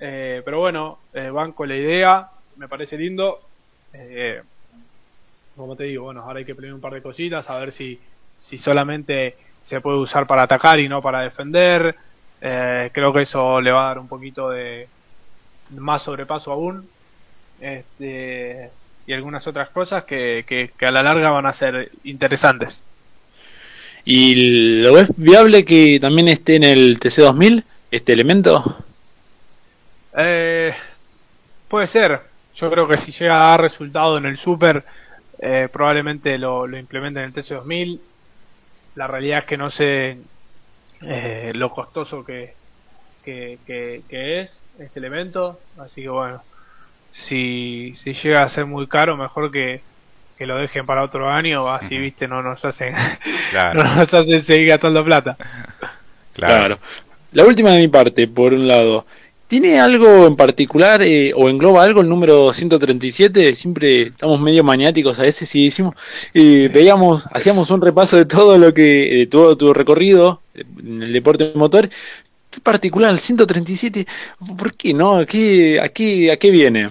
Eh, 0.01 0.43
pero 0.45 0.61
bueno, 0.61 0.99
eh, 1.12 1.31
banco 1.31 1.66
la 1.66 1.77
idea, 1.77 2.31
me 2.57 2.69
parece 2.69 2.97
lindo. 2.97 3.40
Eh, 3.93 4.43
como 5.57 5.77
te 5.77 5.85
digo, 5.85 6.05
bueno, 6.05 6.23
ahora 6.23 6.38
hay 6.38 6.45
que 6.45 6.55
poner 6.55 6.73
un 6.73 6.81
par 6.81 6.95
de 6.95 7.03
cositas, 7.03 7.51
a 7.51 7.59
ver 7.59 7.73
si, 7.73 8.01
si 8.37 8.57
solamente 8.57 9.37
se 9.61 9.81
puede 9.81 9.99
usar 9.99 10.27
para 10.27 10.43
atacar 10.43 10.81
y 10.81 10.88
no 10.88 11.03
para 11.03 11.21
defender. 11.21 11.95
Eh, 12.40 12.90
creo 12.93 13.12
que 13.12 13.23
eso 13.23 13.61
le 13.61 13.73
va 13.73 13.85
a 13.85 13.88
dar 13.88 13.99
un 13.99 14.09
poquito 14.09 14.49
de 14.51 14.88
más 15.76 16.02
sobrepaso 16.02 16.52
aún. 16.52 16.88
Este, 17.61 18.70
y 19.06 19.12
algunas 19.12 19.46
otras 19.46 19.70
cosas 19.70 20.04
que, 20.04 20.44
que, 20.46 20.70
que 20.76 20.87
a 20.87 20.90
la 20.90 21.02
larga 21.02 21.30
van 21.30 21.46
a 21.46 21.52
ser 21.52 21.90
interesantes. 22.04 22.83
¿Y 24.04 24.83
lo 24.83 24.94
ves 24.94 25.11
viable 25.16 25.64
que 25.64 25.98
también 26.00 26.28
esté 26.28 26.56
en 26.56 26.64
el 26.64 26.98
TC2000 26.98 27.64
este 27.90 28.12
elemento? 28.12 28.85
Eh, 30.16 30.74
puede 31.68 31.87
ser, 31.87 32.20
yo 32.54 32.70
creo 32.70 32.88
que 32.88 32.96
si 32.96 33.12
llega 33.12 33.37
a 33.37 33.50
dar 33.50 33.61
resultado 33.61 34.18
en 34.18 34.26
el 34.26 34.37
Super, 34.37 34.85
eh, 35.38 35.68
probablemente 35.72 36.38
lo, 36.38 36.66
lo 36.66 36.78
implementen 36.78 37.24
en 37.24 37.28
el 37.30 37.35
TC2000. 37.35 38.00
La 38.96 39.06
realidad 39.06 39.40
es 39.40 39.44
que 39.44 39.56
no 39.56 39.70
sé 39.70 40.18
eh, 41.02 41.52
lo 41.54 41.70
costoso 41.70 42.24
que, 42.24 42.54
que, 43.24 43.59
que, 43.66 44.02
que, 44.09 44.40
es 44.40 44.61
este 44.81 44.99
elemento. 44.99 45.59
Así 45.79 46.03
que 46.03 46.09
bueno, 46.09 46.43
si, 47.12 47.93
si 47.95 48.14
llega 48.14 48.43
a 48.43 48.49
ser 48.49 48.66
muy 48.66 48.87
caro, 48.87 49.16
mejor 49.16 49.51
que, 49.51 49.81
que 50.37 50.47
lo 50.47 50.57
dejen 50.57 50.87
para 50.87 51.03
otro 51.03 51.29
año. 51.29 51.69
Así, 51.69 51.95
uh 51.95 51.99
-huh. 51.99 52.03
viste, 52.03 52.29
no 52.29 52.43
nos 52.43 52.64
hacen, 52.64 52.95
claro. 53.51 53.85
no 53.85 53.95
nos 53.95 54.12
hacen 54.14 54.40
seguir 54.43 54.69
gastando 54.69 55.05
plata. 55.05 55.37
Claro. 56.33 56.77
claro. 56.77 56.79
La 57.33 57.45
última 57.45 57.71
de 57.71 57.79
mi 57.81 57.88
parte, 57.88 58.27
por 58.29 58.55
un 58.55 58.66
lado. 58.66 59.05
¿Tiene 59.51 59.81
algo 59.81 60.29
en 60.29 60.37
particular 60.37 61.03
eh, 61.03 61.33
o 61.35 61.49
engloba 61.49 61.83
algo 61.83 62.03
el 62.03 62.09
número 62.09 62.53
137? 62.53 63.53
Siempre 63.57 64.03
estamos 64.03 64.40
medio 64.40 64.62
maniáticos 64.62 65.19
a 65.19 65.23
veces 65.23 65.53
y 65.57 65.64
decimos, 65.64 65.97
eh, 66.33 66.71
veíamos, 66.73 67.27
hacíamos 67.33 67.69
un 67.73 67.81
repaso 67.81 68.16
de 68.16 68.27
todo 68.27 68.59
lo 68.59 68.73
que, 68.73 69.23
eh, 69.23 69.27
todo 69.27 69.57
tu 69.57 69.75
recorrido 69.75 70.40
en 70.55 71.03
el 71.03 71.12
deporte 71.12 71.51
motor. 71.57 71.90
¿Qué 72.51 72.61
particular 72.61 73.13
el 73.13 73.19
137? 73.19 74.07
¿Por 74.59 74.77
qué 74.77 74.93
no? 74.93 75.19
¿A 75.19 75.27
qué, 75.27 75.81
a 75.81 75.89
qué, 75.89 76.51
viene? 76.51 76.91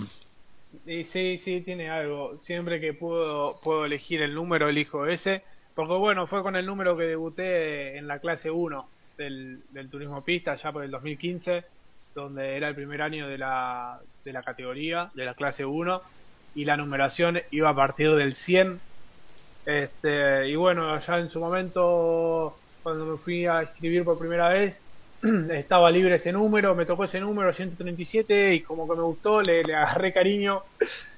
Sí, 0.86 1.38
sí, 1.38 1.62
tiene 1.62 1.90
algo. 1.90 2.38
Siempre 2.40 2.80
que 2.80 2.94
puedo, 2.94 3.56
puedo 3.64 3.86
elegir 3.86 4.22
el 4.22 4.34
número, 4.34 4.70
elijo 4.70 5.06
ese. 5.06 5.44
Porque 5.76 5.94
bueno, 5.94 6.28
fue 6.28 6.42
con 6.42 6.56
el 6.56 6.66
número 6.66 6.98
que 6.98 7.04
debuté 7.04 7.98
en 7.98 8.08
la 8.08 8.20
clase 8.20 8.50
1 8.50 8.90
del, 9.18 9.62
del 9.72 9.90
turismo 9.90 10.24
pista, 10.24 10.56
ya 10.56 10.72
por 10.72 10.84
el 10.84 10.92
2015 10.92 11.64
donde 12.20 12.58
era 12.58 12.68
el 12.68 12.76
primer 12.76 13.02
año 13.02 13.28
de 13.28 13.38
la, 13.38 14.00
de 14.26 14.34
la 14.34 14.44
categoría, 14.44 15.12
de 15.14 15.26
la 15.26 15.34
clase 15.34 15.66
1, 15.66 16.02
y 16.56 16.66
la 16.66 16.78
numeración 16.78 17.40
iba 17.52 17.70
a 17.70 17.76
partir 17.76 18.16
del 18.16 18.36
100. 18.36 18.80
Este, 19.66 20.50
y 20.50 20.56
bueno, 20.56 20.98
ya 21.00 21.20
en 21.20 21.30
su 21.30 21.40
momento, 21.40 22.58
cuando 22.84 23.06
me 23.06 23.18
fui 23.18 23.46
a 23.46 23.62
escribir 23.62 24.04
por 24.04 24.18
primera 24.18 24.50
vez, 24.50 24.82
estaba 25.54 25.92
libre 25.92 26.16
ese 26.16 26.32
número, 26.32 26.76
me 26.76 26.86
tocó 26.86 27.04
ese 27.04 27.20
número 27.20 27.52
137 27.52 28.54
y 28.56 28.62
como 28.62 28.88
que 28.88 28.96
me 28.96 29.04
gustó, 29.04 29.42
le, 29.42 29.64
le 29.64 29.76
agarré 29.76 30.14
cariño 30.14 30.64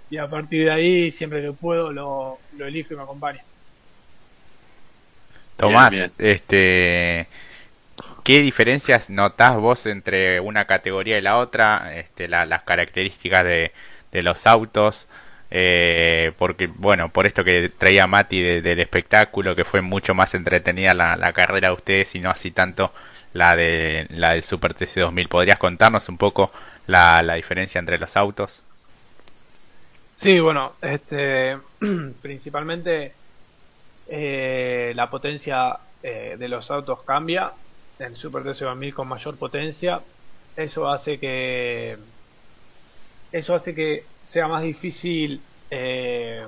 y 0.10 0.18
a 0.18 0.28
partir 0.28 0.66
de 0.66 0.72
ahí, 0.72 1.12
siempre 1.12 1.42
que 1.42 1.52
puedo, 1.52 1.92
lo, 1.92 2.40
lo 2.58 2.66
elijo 2.66 2.94
y 2.94 2.98
me 2.98 3.04
acompaña. 3.04 3.44
Tomás, 5.58 5.92
bien, 5.92 6.12
bien. 6.18 6.32
este 6.32 7.28
¿Qué 8.24 8.42
diferencias 8.42 9.10
notás 9.10 9.56
vos 9.58 9.86
entre 9.88 10.40
una 10.40 10.66
categoría 10.66 11.18
y 11.18 11.22
la 11.22 11.38
otra? 11.38 11.96
Este, 11.98 12.28
la, 12.28 12.46
las 12.46 12.64
características 12.64 13.44
de, 13.44 13.72
de 14.12 14.24
los 14.24 14.46
autos. 14.46 15.08
Eh, 15.50 16.32
porque, 16.38 16.68
bueno, 16.68 17.10
por 17.10 17.26
esto 17.26 17.44
que 17.44 17.70
traía 17.70 18.08
Mati 18.08 18.42
de, 18.42 18.62
del 18.62 18.80
espectáculo, 18.80 19.56
que 19.56 19.66
fue 19.66 19.82
mucho 19.82 20.14
más 20.14 20.34
entretenida 20.34 20.94
la, 20.94 21.18
la, 21.18 21.34
carrera 21.34 21.70
de 21.70 21.74
ustedes 21.74 22.16
y 22.16 22.20
no 22.22 22.30
así 22.30 22.52
tanto 22.52 22.94
la 23.34 23.56
de 23.56 24.08
la 24.10 24.32
del 24.32 24.44
Super 24.44 24.74
TC 24.74 25.02
2000. 25.02 25.28
¿Podrías 25.28 25.58
contarnos 25.58 26.10
un 26.10 26.18
poco 26.18 26.52
la, 26.88 27.22
la 27.22 27.36
diferencia 27.36 27.80
entre 27.80 27.98
los 27.98 28.16
autos? 28.18 28.64
Sí, 30.16 30.40
bueno, 30.40 30.74
este, 30.82 31.58
principalmente 32.22 33.14
eh, 34.08 34.92
la 34.96 35.10
potencia 35.10 35.78
eh, 36.04 36.36
de 36.38 36.48
los 36.48 36.70
autos 36.70 37.02
cambia 37.04 37.52
el 38.00 38.16
Super 38.16 38.44
TC 38.44 38.66
2000 38.66 38.94
con 38.94 39.08
mayor 39.08 39.38
potencia, 39.38 40.02
eso 40.56 40.90
hace 40.90 41.20
que 41.20 41.98
eso 43.32 43.56
hace 43.56 43.74
que 43.74 44.04
sea 44.26 44.48
más 44.48 44.64
difícil 44.64 45.42
eh, 45.70 46.46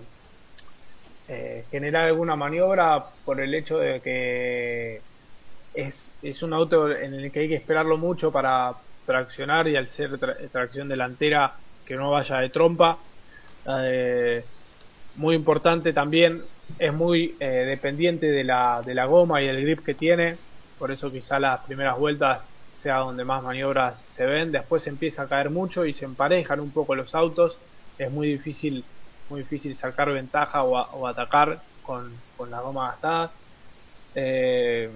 eh, 1.28 1.66
generar 1.72 2.06
alguna 2.06 2.36
maniobra 2.36 3.06
por 3.24 3.40
el 3.40 3.54
hecho 3.54 3.78
de 3.78 4.02
que 4.02 5.02
es, 5.74 6.12
es 6.22 6.44
un 6.44 6.54
auto 6.54 6.92
en 6.92 7.14
el 7.14 7.32
que 7.32 7.42
hay 7.42 7.48
que 7.50 7.56
esperarlo 7.56 7.98
mucho 7.98 8.32
para 8.32 8.74
traccionar 9.06 9.68
y 9.68 9.76
al 9.76 9.88
ser 9.88 10.18
tra 10.18 10.36
tracción 10.52 10.88
delantera 10.88 11.54
que 11.86 11.96
no 11.96 12.12
vaya 12.12 12.38
de 12.38 12.50
trompa. 12.50 12.98
Muy 15.16 15.36
importante 15.36 15.94
también, 15.94 16.42
es 16.80 16.92
muy 16.92 17.36
eh, 17.40 17.46
dependiente 17.46 18.32
de 18.32 18.44
la, 18.44 18.82
de 18.84 18.96
la 18.96 19.06
goma 19.06 19.42
y 19.42 19.48
el 19.48 19.62
grip 19.62 19.86
que 19.86 19.94
tiene, 19.94 20.38
por 20.80 20.92
eso 20.92 21.12
quizá 21.12 21.40
las 21.40 21.64
primeras 21.66 21.98
vueltas 22.00 22.48
sea 22.74 22.98
donde 22.98 23.24
más 23.24 23.44
maniobras 23.44 24.00
se 24.00 24.26
ven, 24.26 24.52
después 24.52 24.88
empieza 24.88 25.24
a 25.24 25.28
caer 25.28 25.52
mucho 25.52 25.86
y 25.86 25.94
se 25.94 26.06
emparejan 26.06 26.60
un 26.60 26.72
poco 26.72 26.96
los 26.96 27.14
autos, 27.14 27.60
es 28.00 28.12
muy 28.12 28.28
difícil, 28.28 28.84
muy 29.30 29.42
difícil 29.42 29.78
sacar 29.78 30.12
ventaja 30.12 30.64
o, 30.64 31.08
atacar 31.08 31.62
con, 31.84 32.12
con, 32.36 32.50
la 32.50 32.62
goma 32.62 32.90
gastada. 32.90 33.32
Eh, 34.16 34.90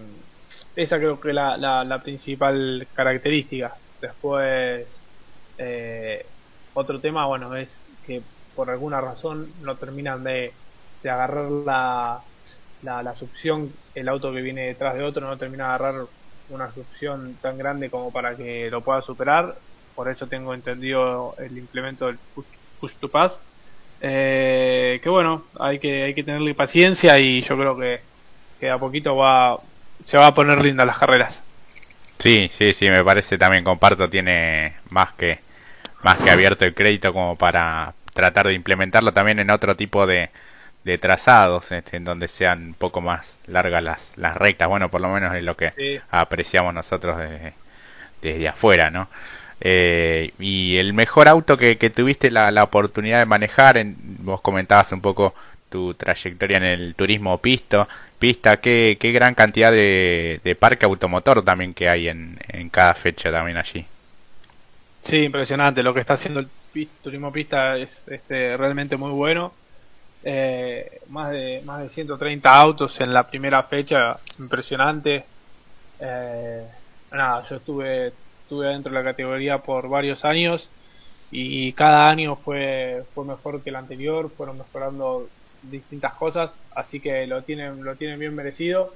esa 0.78 1.00
creo 1.00 1.20
que 1.20 1.30
es 1.30 1.36
la, 1.36 1.58
la, 1.58 2.00
principal 2.04 2.88
característica. 2.94 3.76
Después, 4.00 5.02
eh, 5.58 6.24
otro 6.76 7.00
tema, 7.00 7.26
bueno, 7.26 7.56
es 7.56 7.86
que 8.06 8.22
por 8.56 8.70
alguna 8.70 9.02
razón 9.02 9.52
no 9.64 9.76
terminan 9.76 10.24
de, 10.24 10.54
de 11.02 11.10
agarrar 11.10 11.50
la, 11.50 12.22
la, 12.84 13.02
la, 13.02 13.16
succión, 13.16 13.74
el 13.96 14.08
auto 14.08 14.32
que 14.32 14.42
viene 14.42 14.68
detrás 14.68 14.96
de 14.96 15.04
otro 15.04 15.28
no 15.28 15.38
termina 15.38 15.64
de 15.64 15.70
agarrar 15.74 16.06
una 16.50 16.72
succión 16.72 17.36
tan 17.42 17.58
grande 17.58 17.90
como 17.90 18.12
para 18.12 18.36
que 18.36 18.70
lo 18.70 18.82
pueda 18.82 19.02
superar. 19.02 19.56
Por 19.96 20.10
eso 20.10 20.28
tengo 20.28 20.54
entendido 20.54 21.34
el 21.40 21.58
implemento 21.58 22.06
del 22.06 22.20
push, 22.80 22.94
to 23.00 23.10
pass. 23.10 23.42
Eh, 24.00 25.00
que 25.02 25.10
bueno, 25.10 25.46
hay 25.60 25.80
que, 25.80 26.04
hay 26.04 26.14
que 26.14 26.24
tenerle 26.24 26.54
paciencia 26.54 27.18
y 27.18 27.42
yo 27.42 27.58
creo 27.58 27.76
que 28.60 28.70
a 28.70 28.78
poquito 28.78 29.16
va, 29.16 29.60
se 30.04 30.18
va 30.18 30.28
a 30.28 30.34
poner 30.34 30.62
linda 30.62 30.86
las 30.86 30.98
carreras. 30.98 31.42
Sí, 32.18 32.50
sí, 32.52 32.74
sí, 32.74 32.90
me 32.90 33.04
parece 33.04 33.38
también 33.38 33.64
comparto, 33.64 34.10
tiene 34.10 34.74
más 34.90 35.14
que 35.14 35.40
más 36.04 36.18
que 36.18 36.30
abierto 36.30 36.64
el 36.64 36.74
crédito 36.74 37.12
como 37.12 37.36
para 37.36 37.94
tratar 38.14 38.48
de 38.48 38.54
implementarlo 38.54 39.14
también 39.14 39.40
en 39.40 39.50
otro 39.50 39.76
tipo 39.76 40.06
de, 40.08 40.30
de 40.84 40.98
trazados 40.98 41.72
este, 41.72 41.98
en 41.98 42.06
donde 42.06 42.28
sean 42.28 42.68
un 42.68 42.74
poco 42.74 43.02
más 43.02 43.40
largas 43.48 43.84
las, 43.84 44.18
las 44.18 44.38
rectas, 44.38 44.68
bueno, 44.68 44.90
por 44.90 45.02
lo 45.02 45.10
menos 45.10 45.36
es 45.36 45.44
lo 45.44 45.56
que 45.58 46.02
apreciamos 46.10 46.74
nosotros 46.74 47.18
desde, 47.18 47.54
desde 48.22 48.48
afuera, 48.48 48.90
¿no? 48.90 49.10
Eh, 49.60 50.32
y 50.40 50.78
el 50.78 50.94
mejor 50.94 51.28
auto 51.28 51.58
que, 51.58 51.78
que 51.78 51.90
tuviste 51.90 52.32
la, 52.32 52.52
la, 52.52 52.64
oportunidad 52.64 53.20
de 53.20 53.26
manejar, 53.26 53.78
en, 53.78 53.96
vos 54.00 54.40
comentabas 54.40 54.92
un 54.92 55.02
poco 55.02 55.34
tu 55.70 55.94
trayectoria 55.96 56.58
en 56.58 56.64
el 56.64 56.96
turismo 56.96 57.38
pisto, 57.40 57.88
pista, 58.20 58.58
qué, 58.58 58.98
qué 59.00 59.12
gran 59.12 59.36
cantidad 59.36 59.72
de, 59.72 60.42
de 60.44 60.56
parque 60.56 60.86
automotor 60.86 61.44
también 61.44 61.74
que 61.74 61.90
hay 61.90 62.08
en, 62.10 62.40
en 62.48 62.70
cada 62.70 62.94
fecha 62.94 63.32
también 63.32 63.58
allí. 63.58 63.86
Sí, 65.02 65.18
impresionante, 65.18 65.84
lo 65.84 65.94
que 65.94 66.02
está 66.02 66.16
haciendo 66.16 66.42
el 66.42 66.48
turismo 67.04 67.32
pista 67.32 67.78
es 67.78 68.08
este, 68.08 68.58
realmente 68.58 68.98
muy 68.98 69.12
bueno 69.12 69.54
eh, 70.24 71.00
más 71.10 71.32
de 71.32 71.62
más 71.64 71.82
de 71.82 71.90
130 71.90 72.54
autos 72.54 73.00
en 73.00 73.14
la 73.14 73.28
primera 73.28 73.64
fecha, 73.64 74.20
impresionante. 74.40 75.24
Eh, 76.00 76.68
nada, 77.12 77.44
yo 77.44 77.56
estuve 77.56 78.14
estuve 78.44 78.68
dentro 78.68 78.92
de 78.92 79.00
la 79.00 79.04
categoría 79.06 79.60
por 79.60 79.88
varios 79.90 80.26
años 80.26 80.70
y 81.32 81.72
cada 81.74 82.10
año 82.10 82.36
fue 82.36 83.04
fue 83.14 83.26
mejor 83.26 83.62
que 83.62 83.70
el 83.70 83.78
anterior, 83.78 84.30
fueron 84.36 84.58
mejorando 84.58 85.30
distintas 85.70 86.14
cosas, 86.14 86.54
así 86.76 87.00
que 87.00 87.28
lo 87.28 87.44
tienen 87.44 87.84
lo 87.84 87.96
tienen 87.96 88.20
bien 88.20 88.36
merecido. 88.36 88.94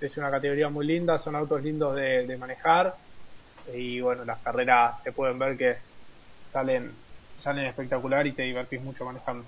Es 0.00 0.16
una 0.16 0.30
categoría 0.30 0.68
muy 0.68 0.86
linda, 0.86 1.18
son 1.18 1.36
autos 1.36 1.62
lindos 1.62 1.96
de, 1.96 2.26
de 2.26 2.36
manejar 2.36 2.94
y 3.72 4.00
bueno, 4.00 4.24
las 4.24 4.38
carreras 4.38 5.02
se 5.02 5.12
pueden 5.12 5.38
ver 5.38 5.56
que 5.56 5.76
salen 6.50 6.92
salen 7.38 7.66
espectacular 7.66 8.26
y 8.26 8.32
te 8.32 8.42
divertís 8.42 8.80
mucho 8.80 9.04
manejando. 9.04 9.44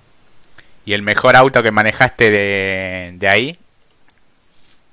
¿Y 0.85 0.92
el 0.92 1.02
mejor 1.02 1.37
auto 1.37 1.62
que 1.62 1.70
manejaste 1.70 2.31
de, 2.31 3.14
de 3.16 3.29
ahí? 3.29 3.59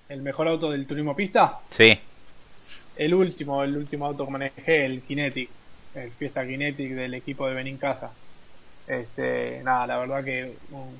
¿El 0.10 0.22
mejor 0.22 0.48
auto 0.48 0.72
del 0.72 0.86
turismo 0.86 1.16
pista? 1.16 1.60
Sí. 1.70 1.98
El 2.96 3.14
último, 3.14 3.64
el 3.64 3.76
último 3.78 4.06
auto 4.06 4.26
que 4.26 4.32
manejé, 4.32 4.86
el 4.86 5.02
Kinetic, 5.02 5.50
el 5.96 6.12
Fiesta 6.12 6.46
Kinetic 6.46 6.94
del 6.94 7.14
equipo 7.14 7.48
de 7.48 7.56
Benin 7.56 7.78
Casa. 7.78 8.12
Este, 8.88 9.62
nada, 9.64 9.88
la 9.88 9.98
verdad 9.98 10.24
que 10.24 10.54
un, 10.72 11.00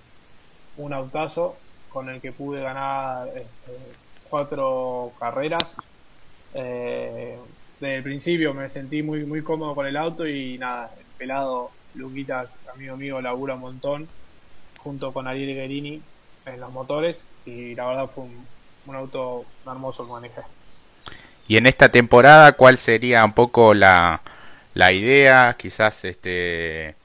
un 0.78 0.94
autazo 0.94 1.58
con 1.90 2.10
el 2.10 2.20
que 2.22 2.32
pude 2.32 2.62
ganar 2.62 3.28
este, 3.30 3.72
cuatro 4.30 5.12
carreras. 5.20 5.78
Eh, 6.54 7.38
desde 7.80 7.98
el 7.98 8.04
principio 8.04 8.54
me 8.54 8.70
sentí 8.70 9.04
muy 9.04 9.26
muy 9.26 9.42
cómodo 9.42 9.76
con 9.76 9.86
el 9.86 9.98
auto 9.98 10.28
y 10.28 10.58
nada, 10.58 10.92
el 10.98 11.06
pelado 11.18 11.72
Luquitas, 11.96 12.50
amigo 12.74 12.98
mío, 12.98 13.22
labura 13.22 13.56
un 13.56 13.62
montón 13.62 14.08
junto 14.78 15.14
con 15.14 15.28
Ariel 15.28 15.56
Guerini 15.56 16.02
en 16.46 16.60
los 16.60 16.72
motores 16.72 17.26
y 17.46 17.76
la 17.76 17.88
verdad 17.88 18.10
fue 18.14 18.26
un, 18.26 18.96
auto 18.96 19.46
hermoso 19.66 20.06
que 20.06 20.12
manejé. 20.12 20.42
Y 21.48 21.58
en 21.58 21.68
esta 21.68 21.90
temporada, 21.90 22.54
¿cuál 22.54 22.78
sería 22.78 23.24
un 23.24 23.34
poco 23.34 23.74
la, 23.74 24.22
la 24.74 24.92
idea? 24.92 25.56
Quizás 25.58 26.06
este 26.06 26.96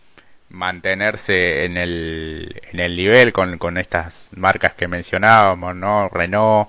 mantenerse 0.51 1.65
en 1.65 1.77
el, 1.77 2.61
en 2.73 2.81
el 2.81 2.97
nivel 2.97 3.33
con, 3.33 3.59
con 3.59 3.79
estas 3.79 4.31
marcas 4.35 4.75
que 4.75 4.89
mencionábamos, 4.89 5.77
¿no? 5.77 6.09
Renault, 6.09 6.69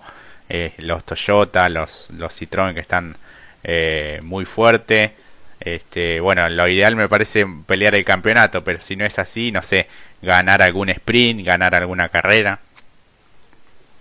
eh, 0.50 0.74
los 0.80 1.04
Toyota, 1.04 1.70
los, 1.70 2.10
los 2.12 2.40
Citroën 2.40 2.74
que 2.74 2.80
están 2.82 3.16
eh, 3.64 4.20
muy 4.24 4.46
fuertes. 4.46 5.12
Este, 5.60 6.20
bueno, 6.20 6.48
lo 6.50 6.68
ideal 6.68 6.96
me 6.96 7.10
parece 7.10 7.46
pelear 7.68 7.96
el 7.96 8.06
campeonato, 8.06 8.64
pero 8.64 8.82
si 8.82 8.96
no 8.96 9.06
es 9.06 9.20
así, 9.20 9.52
no 9.52 9.62
sé, 9.62 9.88
ganar 10.22 10.62
algún 10.62 10.90
sprint, 10.90 11.46
ganar 11.46 11.76
alguna 11.76 12.10
carrera. 12.10 12.60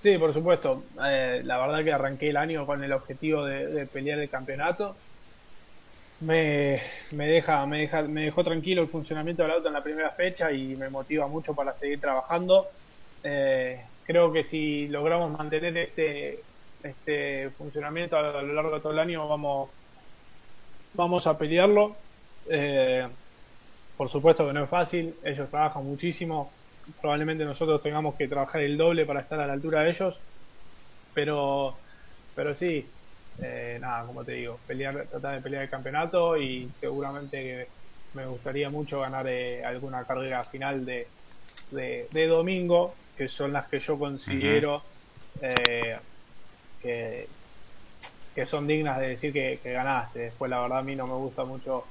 Sí, 0.01 0.17
por 0.17 0.33
supuesto. 0.33 0.85
Eh, 1.05 1.43
la 1.45 1.59
verdad 1.59 1.83
que 1.83 1.93
arranqué 1.93 2.31
el 2.31 2.37
año 2.37 2.67
con 2.67 2.85
el 2.85 2.93
objetivo 2.93 3.45
de, 3.45 3.87
pelear 3.87 4.21
el 4.21 4.31
campeonato. 4.31 4.97
Me, 6.20 6.81
me, 7.12 7.26
deja, 7.28 7.64
me, 7.66 7.78
deja, 7.81 8.02
me 8.02 8.24
dejó 8.24 8.42
tranquilo 8.42 8.83
el 8.83 8.88
funcionamiento 8.88 9.42
del 9.42 9.52
auto 9.52 9.68
en 9.68 9.74
la 9.74 9.83
primera 9.85 10.11
fecha 10.12 10.50
y 10.52 10.74
me 10.76 10.90
motiva 10.90 11.28
mucho 11.28 11.54
para 11.54 11.74
seguir 11.76 12.00
trabajando. 12.00 12.66
Eh, 13.22 13.92
creo 14.02 14.33
que 14.33 14.42
si 14.44 14.88
logramos 14.88 15.31
mantener 15.31 15.76
este, 15.76 16.46
este 16.83 17.50
funcionamiento 17.52 18.16
a 18.16 18.42
lo 18.42 18.52
largo 18.52 18.74
de 18.76 18.81
todo 18.81 18.92
el 18.92 18.98
año, 18.98 19.28
vamos, 19.28 19.70
vamos 20.92 21.26
a 21.26 21.38
pelearlo. 21.38 22.04
Eh, 22.50 23.07
por 23.96 24.09
supuesto 24.11 24.46
que 24.46 24.52
no 24.52 24.64
es 24.64 24.70
fácil, 24.70 25.20
ellos 25.24 25.50
trabajan 25.50 25.85
muchísimo, 25.85 26.61
probablemente 27.00 27.44
nosotros 27.44 27.83
tengamos 27.83 28.16
que 28.16 28.28
trabajar 28.28 28.62
el 28.62 28.76
doble 28.76 29.07
para 29.07 29.20
estar 29.22 29.40
a 29.40 29.46
la 29.46 29.54
altura 29.54 29.83
de 29.83 29.90
ellos, 29.90 30.24
pero, 31.14 31.85
pero 32.35 32.54
sí, 32.54 32.97
eh, 33.42 33.79
nada, 33.81 34.05
como 34.05 34.24
te 34.24 34.33
digo, 34.33 34.59
pelear, 34.66 35.07
tratar 35.07 35.37
de 35.37 35.40
pelear 35.42 35.62
el 35.64 35.70
campeonato 35.70 36.37
y 36.37 36.70
seguramente 36.81 37.68
me 38.14 38.27
gustaría 38.27 38.70
mucho 38.70 39.01
ganar 39.01 39.27
eh, 39.29 39.64
alguna 39.64 40.05
carrera 40.05 40.42
final 40.44 40.85
de, 40.85 41.07
de, 41.70 42.27
domingo, 42.27 42.94
que 43.16 43.29
son 43.29 43.53
las 43.53 43.66
que 43.66 43.81
yo 43.81 43.98
considero 43.98 44.83
eh, 45.40 45.98
que, 46.83 47.29
que 48.35 48.46
son 48.46 48.66
dignas 48.66 48.98
de 48.98 49.09
decir 49.09 49.33
que, 49.33 49.61
que 49.62 49.72
ganaste. 49.72 50.18
Después, 50.20 50.51
la 50.51 50.61
verdad, 50.61 50.79
a 50.79 50.83
mí 50.83 50.96
no 50.96 51.07
me 51.07 51.14
gusta 51.14 51.44
mucho 51.44 51.85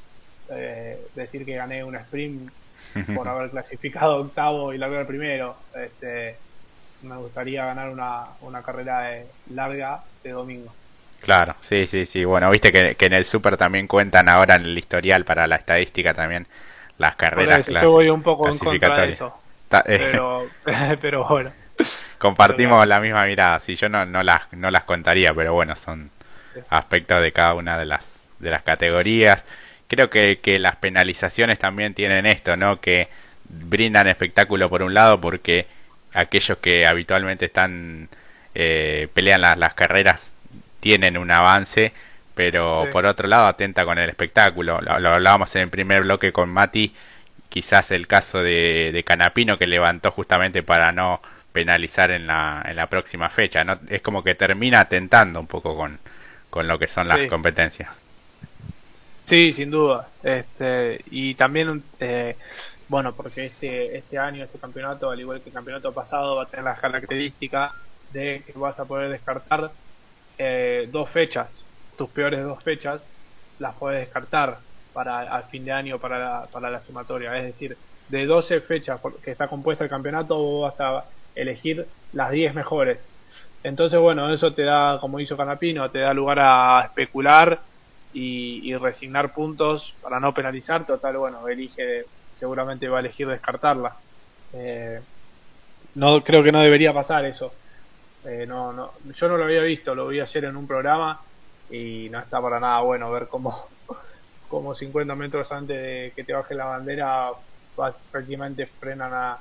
eh, 0.49 0.97
decir 1.15 1.45
que 1.45 1.55
gané 1.55 1.83
un 1.83 1.95
sprint 1.95 2.51
por 3.15 3.27
haber 3.27 3.49
clasificado 3.49 4.17
octavo 4.17 4.73
y 4.73 4.77
largar 4.77 5.05
primero. 5.05 5.55
Este, 5.75 6.38
me 7.03 7.17
gustaría 7.17 7.65
ganar 7.65 7.89
una, 7.89 8.27
una 8.41 8.63
carrera 8.63 9.23
larga 9.51 10.03
de 10.23 10.31
domingo. 10.31 10.73
Claro, 11.21 11.56
sí, 11.62 11.88
sí, 11.88 12.06
sí. 12.06 12.23
Bueno, 12.25 12.49
viste 12.49 12.71
que, 12.71 12.95
en 12.99 13.13
el 13.13 13.25
Super 13.25 13.58
también 13.58 13.88
cuentan 13.88 14.30
ahora 14.30 14.56
en 14.56 14.65
el 14.65 14.77
historial 14.77 15.25
para 15.25 15.47
la 15.47 15.58
estadística 15.58 16.13
también 16.13 16.47
las 16.97 17.15
carreras. 17.15 17.67
yo 17.67 17.91
voy 17.91 18.10
un 18.10 18.23
poco 18.23 18.49
en 18.49 18.58
contra 18.58 19.01
de 19.01 19.12
eso. 19.12 19.38
Eh, 19.86 20.19
pero, 21.01 21.25
bueno. 21.27 21.51
Compartimos 22.17 22.88
la 22.88 22.99
misma 22.99 23.25
mirada. 23.25 23.60
Sí, 23.60 23.75
yo 23.75 23.89
no, 23.89 24.06
no, 24.06 24.23
las, 24.23 24.51
no 24.53 24.71
las 24.71 24.84
contaría, 24.84 25.34
pero 25.34 25.53
bueno, 25.53 25.75
son 25.75 26.10
aspectos 26.69 27.21
de 27.21 27.32
cada 27.32 27.53
una 27.53 27.77
de 27.77 27.86
las, 27.86 28.21
de 28.39 28.49
las 28.49 28.63
categorías 28.63 29.45
creo 29.88 30.10
que, 30.10 30.39
que 30.41 30.60
las 30.60 30.75
penalizaciones 30.75 31.60
también 31.60 31.93
tienen 31.93 32.25
esto, 32.25 32.56
¿no? 32.58 32.80
Que 32.80 33.10
brindan 33.49 34.08
espectáculo 34.08 34.69
por 34.69 34.84
un 34.84 34.93
lado 34.93 35.19
porque 35.19 35.67
aquellos 36.13 36.58
que 36.58 36.86
habitualmente 36.86 37.45
están 37.45 38.10
eh, 38.56 39.08
pelean 39.13 39.41
las, 39.41 39.58
las 39.58 39.73
carreras 39.73 40.34
tienen 40.79 41.17
un 41.17 41.31
avance, 41.31 41.93
pero 42.35 42.87
por 42.91 43.05
otro 43.05 43.27
lado 43.27 43.47
atenta 43.47 43.85
con 43.85 43.97
el 43.97 44.09
espectáculo. 44.09 44.79
Lo, 44.81 44.91
hablábamos 44.91 45.55
en 45.55 45.63
el 45.63 45.69
primer 45.69 46.03
bloque 46.03 46.31
con 46.31 46.49
Mati, 46.49 46.93
quizás 47.49 47.91
el 47.91 48.07
caso 48.07 48.41
de, 48.43 48.91
de, 48.93 49.03
Canapino 49.03 49.57
que 49.57 49.67
levantó 49.67 50.11
justamente 50.11 50.63
para 50.63 50.91
no 50.91 51.21
penalizar 51.51 52.11
en 52.11 52.27
la, 52.27 52.63
en 52.65 52.75
la 52.75 52.87
próxima 52.87 53.29
fecha. 53.29 53.63
¿no? 53.63 53.79
Es 53.89 54.01
como 54.01 54.23
que 54.23 54.35
termina 54.35 54.81
atentando 54.81 55.39
un 55.39 55.47
poco 55.47 55.75
con, 55.75 55.97
con 56.49 56.67
lo 56.67 56.77
que 56.77 56.87
son 56.87 57.07
las 57.07 57.27
competencias. 57.27 57.89
Sí, 59.25 59.51
sin 59.51 59.71
duda. 59.71 60.07
Este, 60.23 61.01
y 61.11 61.33
también 61.33 61.83
eh, 61.99 62.35
bueno, 62.87 63.13
porque 63.13 63.47
este, 63.47 63.97
este 63.97 64.17
año, 64.17 64.43
este 64.43 64.59
campeonato, 64.59 65.09
al 65.09 65.19
igual 65.19 65.41
que 65.41 65.49
el 65.49 65.53
campeonato 65.53 65.91
pasado, 65.91 66.35
va 66.37 66.43
a 66.43 66.45
tener 66.45 66.65
la 66.65 66.75
característica 66.75 67.73
de 68.13 68.43
que 68.45 68.53
vas 68.53 68.79
a 68.79 68.85
poder 68.85 69.09
descartar 69.09 69.71
eh, 70.38 70.88
dos 70.91 71.10
fechas, 71.10 71.63
tus 71.97 72.10
peores 72.10 72.43
dos 72.43 72.63
fechas, 72.63 73.06
las 73.60 73.76
puedes 73.76 74.02
descartar 74.02 74.60
para 74.93 75.19
al 75.19 75.43
fin 75.45 75.65
de 75.65 75.71
año 75.71 76.00
para 76.00 76.19
la, 76.19 76.47
para 76.52 76.69
la 76.69 76.82
sumatoria. 76.82 77.38
Es 77.38 77.45
decir, 77.45 77.78
de 78.10 78.26
12 78.26 78.62
fechas 78.62 79.00
que 79.23 79.32
está 79.32 79.47
compuesta 79.47 79.84
el 79.84 79.89
campeonato, 79.89 80.38
vos 80.38 80.71
vas 80.71 80.80
a 80.80 81.06
elegir 81.36 81.86
las 82.13 82.32
10 82.32 82.56
mejores. 82.56 83.08
Entonces, 83.63 84.00
bueno, 84.00 84.32
eso 84.34 84.54
te 84.54 84.63
da, 84.63 84.97
como 85.00 85.19
hizo 85.19 85.36
Canapino, 85.36 85.89
te 85.91 86.00
da 86.00 86.13
lugar 86.13 86.39
a 86.39 86.84
especular 86.86 87.60
y, 88.13 88.73
resignar 88.76 89.34
puntos 89.34 89.93
para 90.02 90.19
no 90.19 90.34
penalizar. 90.34 90.86
Total, 90.86 91.17
bueno, 91.17 91.47
elige, 91.47 92.06
seguramente 92.36 92.88
va 92.88 92.97
a 92.97 93.00
elegir 93.02 93.28
descartarla. 93.28 93.95
Eh, 94.54 95.02
no 95.95 96.23
creo 96.23 96.43
que 96.43 96.52
no 96.52 96.62
debería 96.62 96.93
pasar 96.93 97.26
eso. 97.26 97.52
Eh, 98.27 98.45
no, 98.45 98.73
no, 98.73 98.91
yo 99.15 99.27
no 99.29 99.37
lo 99.37 99.45
había 99.45 99.61
visto, 99.61 99.95
lo 99.95 100.07
vi 100.07 100.19
ayer 100.19 100.45
en 100.45 100.57
un 100.57 100.67
programa 100.67 101.21
y 101.69 102.09
no 102.11 102.19
está 102.19 102.41
para 102.41 102.59
nada 102.59 102.81
bueno 102.81 103.09
ver 103.09 103.27
cómo, 103.27 103.67
como 104.49 104.75
50 104.75 105.15
metros 105.15 105.49
antes 105.53 105.77
de 105.77 106.13
que 106.13 106.25
te 106.25 106.33
baje 106.33 106.53
la 106.53 106.65
bandera 106.65 107.29
prácticamente 108.11 108.65
frenan 108.65 109.13
a, 109.13 109.37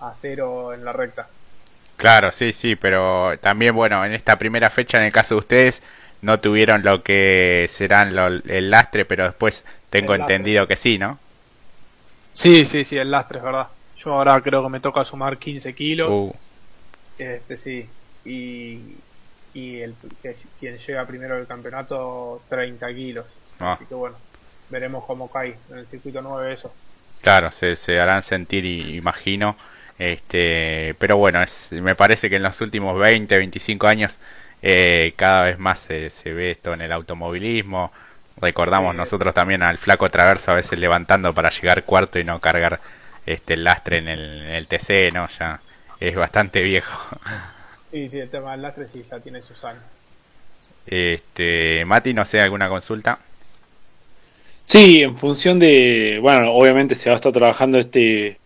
a 0.00 0.14
cero 0.14 0.74
en 0.74 0.84
la 0.84 0.92
recta. 0.92 1.28
Claro, 1.96 2.32
sí, 2.32 2.52
sí, 2.52 2.74
pero 2.74 3.38
también, 3.38 3.74
bueno, 3.74 4.04
en 4.04 4.12
esta 4.12 4.36
primera 4.36 4.70
fecha, 4.70 4.98
en 4.98 5.04
el 5.04 5.12
caso 5.12 5.36
de 5.36 5.38
ustedes, 5.38 5.82
no 6.20 6.40
tuvieron 6.40 6.82
lo 6.82 7.02
que 7.02 7.66
serán 7.68 8.16
el 8.18 8.70
lastre, 8.70 9.04
pero 9.04 9.24
después 9.24 9.64
tengo 9.88 10.14
entendido 10.14 10.66
que 10.66 10.76
sí, 10.76 10.98
¿no? 10.98 11.18
Sí, 12.32 12.64
sí, 12.64 12.84
sí, 12.84 12.98
el 12.98 13.10
lastre 13.10 13.38
es 13.38 13.44
verdad. 13.44 13.68
Yo 13.96 14.12
ahora 14.12 14.40
creo 14.40 14.62
que 14.62 14.68
me 14.68 14.80
toca 14.80 15.04
sumar 15.04 15.38
15 15.38 15.74
kilos. 15.74 16.10
Uh. 16.10 16.34
Este 17.18 17.56
sí, 17.56 17.88
y, 18.26 18.96
y 19.54 19.80
el, 19.80 19.94
quien 20.60 20.78
llega 20.78 21.06
primero 21.06 21.36
del 21.36 21.46
campeonato 21.46 22.42
30 22.48 22.94
kilos. 22.94 23.26
Ah. 23.58 23.72
Así 23.72 23.86
que 23.86 23.94
bueno, 23.94 24.16
veremos 24.68 25.06
cómo 25.06 25.30
cae 25.30 25.56
en 25.70 25.78
el 25.78 25.86
circuito 25.86 26.20
9 26.20 26.52
eso. 26.52 26.72
Claro, 27.22 27.50
se, 27.50 27.76
se 27.76 27.98
harán 27.98 28.22
sentir, 28.22 28.64
imagino. 28.64 29.56
Este, 29.98 30.94
pero 30.98 31.16
bueno, 31.16 31.42
es, 31.42 31.72
me 31.72 31.94
parece 31.94 32.28
que 32.28 32.36
en 32.36 32.42
los 32.42 32.60
últimos 32.60 32.98
20, 32.98 33.36
25 33.36 33.86
años 33.86 34.18
eh, 34.60 35.14
cada 35.16 35.44
vez 35.44 35.58
más 35.58 35.78
se, 35.78 36.10
se, 36.10 36.34
ve 36.34 36.50
esto 36.50 36.74
en 36.74 36.82
el 36.82 36.92
automovilismo. 36.92 37.92
Recordamos 38.38 38.94
nosotros 38.94 39.32
también 39.32 39.62
al 39.62 39.78
flaco 39.78 40.08
traverso 40.10 40.50
a 40.52 40.54
veces 40.54 40.78
levantando 40.78 41.32
para 41.32 41.50
llegar 41.50 41.84
cuarto 41.84 42.18
y 42.18 42.24
no 42.24 42.40
cargar 42.40 42.80
este 43.24 43.54
el 43.54 43.64
lastre 43.64 43.98
en 43.98 44.08
el, 44.08 44.42
en 44.42 44.52
el 44.52 44.66
TC, 44.68 45.12
¿no? 45.14 45.28
Ya 45.38 45.60
es 46.00 46.14
bastante 46.14 46.60
viejo. 46.62 47.18
Sí, 47.90 48.08
sí, 48.08 48.18
el 48.18 48.30
tema 48.30 48.52
del 48.52 48.62
lastre 48.62 48.88
sí, 48.88 49.02
ya 49.08 49.20
tiene 49.20 49.42
sus 49.42 49.62
años. 49.64 49.82
Este, 50.86 51.84
Mati, 51.84 52.14
no 52.14 52.24
sé, 52.24 52.40
¿alguna 52.40 52.68
consulta? 52.68 53.18
Sí, 54.64 55.02
en 55.02 55.16
función 55.16 55.58
de, 55.58 56.18
bueno, 56.20 56.52
obviamente 56.52 56.94
se 56.94 57.08
va 57.08 57.14
a 57.14 57.16
estar 57.16 57.32
trabajando 57.32 57.78
este, 57.78 58.38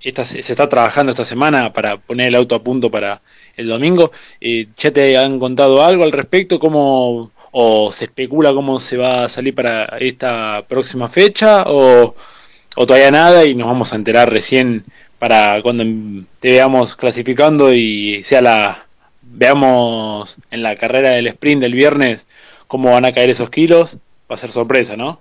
esta, 0.00 0.24
se 0.24 0.40
está 0.40 0.68
trabajando 0.68 1.10
esta 1.10 1.24
semana 1.24 1.72
para 1.72 1.96
poner 1.96 2.28
el 2.28 2.34
auto 2.34 2.54
a 2.54 2.62
punto 2.62 2.90
para 2.90 3.22
el 3.56 3.68
domingo. 3.68 4.12
Eh, 4.40 4.68
¿Ya 4.76 4.90
te 4.92 5.16
han 5.16 5.38
contado 5.38 5.82
algo 5.82 6.04
al 6.04 6.12
respecto? 6.12 6.58
¿Cómo, 6.58 7.30
o 7.52 7.92
se 7.92 8.04
especula 8.04 8.52
cómo 8.52 8.80
se 8.80 8.96
va 8.96 9.24
a 9.24 9.28
salir 9.28 9.54
para 9.54 9.84
esta 9.98 10.64
próxima 10.68 11.08
fecha? 11.08 11.64
¿O, 11.66 12.14
o 12.76 12.86
todavía 12.86 13.10
nada 13.10 13.44
y 13.44 13.54
nos 13.54 13.68
vamos 13.68 13.92
a 13.92 13.96
enterar 13.96 14.30
recién 14.30 14.84
para 15.18 15.62
cuando 15.62 15.84
te 16.40 16.52
veamos 16.52 16.96
clasificando 16.96 17.72
y 17.72 18.22
sea 18.24 18.42
la 18.42 18.86
veamos 19.22 20.36
en 20.50 20.62
la 20.62 20.76
carrera 20.76 21.10
del 21.10 21.26
sprint 21.28 21.62
del 21.62 21.74
viernes 21.74 22.26
cómo 22.66 22.92
van 22.92 23.04
a 23.04 23.12
caer 23.12 23.30
esos 23.30 23.50
kilos, 23.50 23.96
va 24.30 24.34
a 24.34 24.38
ser 24.38 24.50
sorpresa, 24.50 24.96
¿no? 24.96 25.20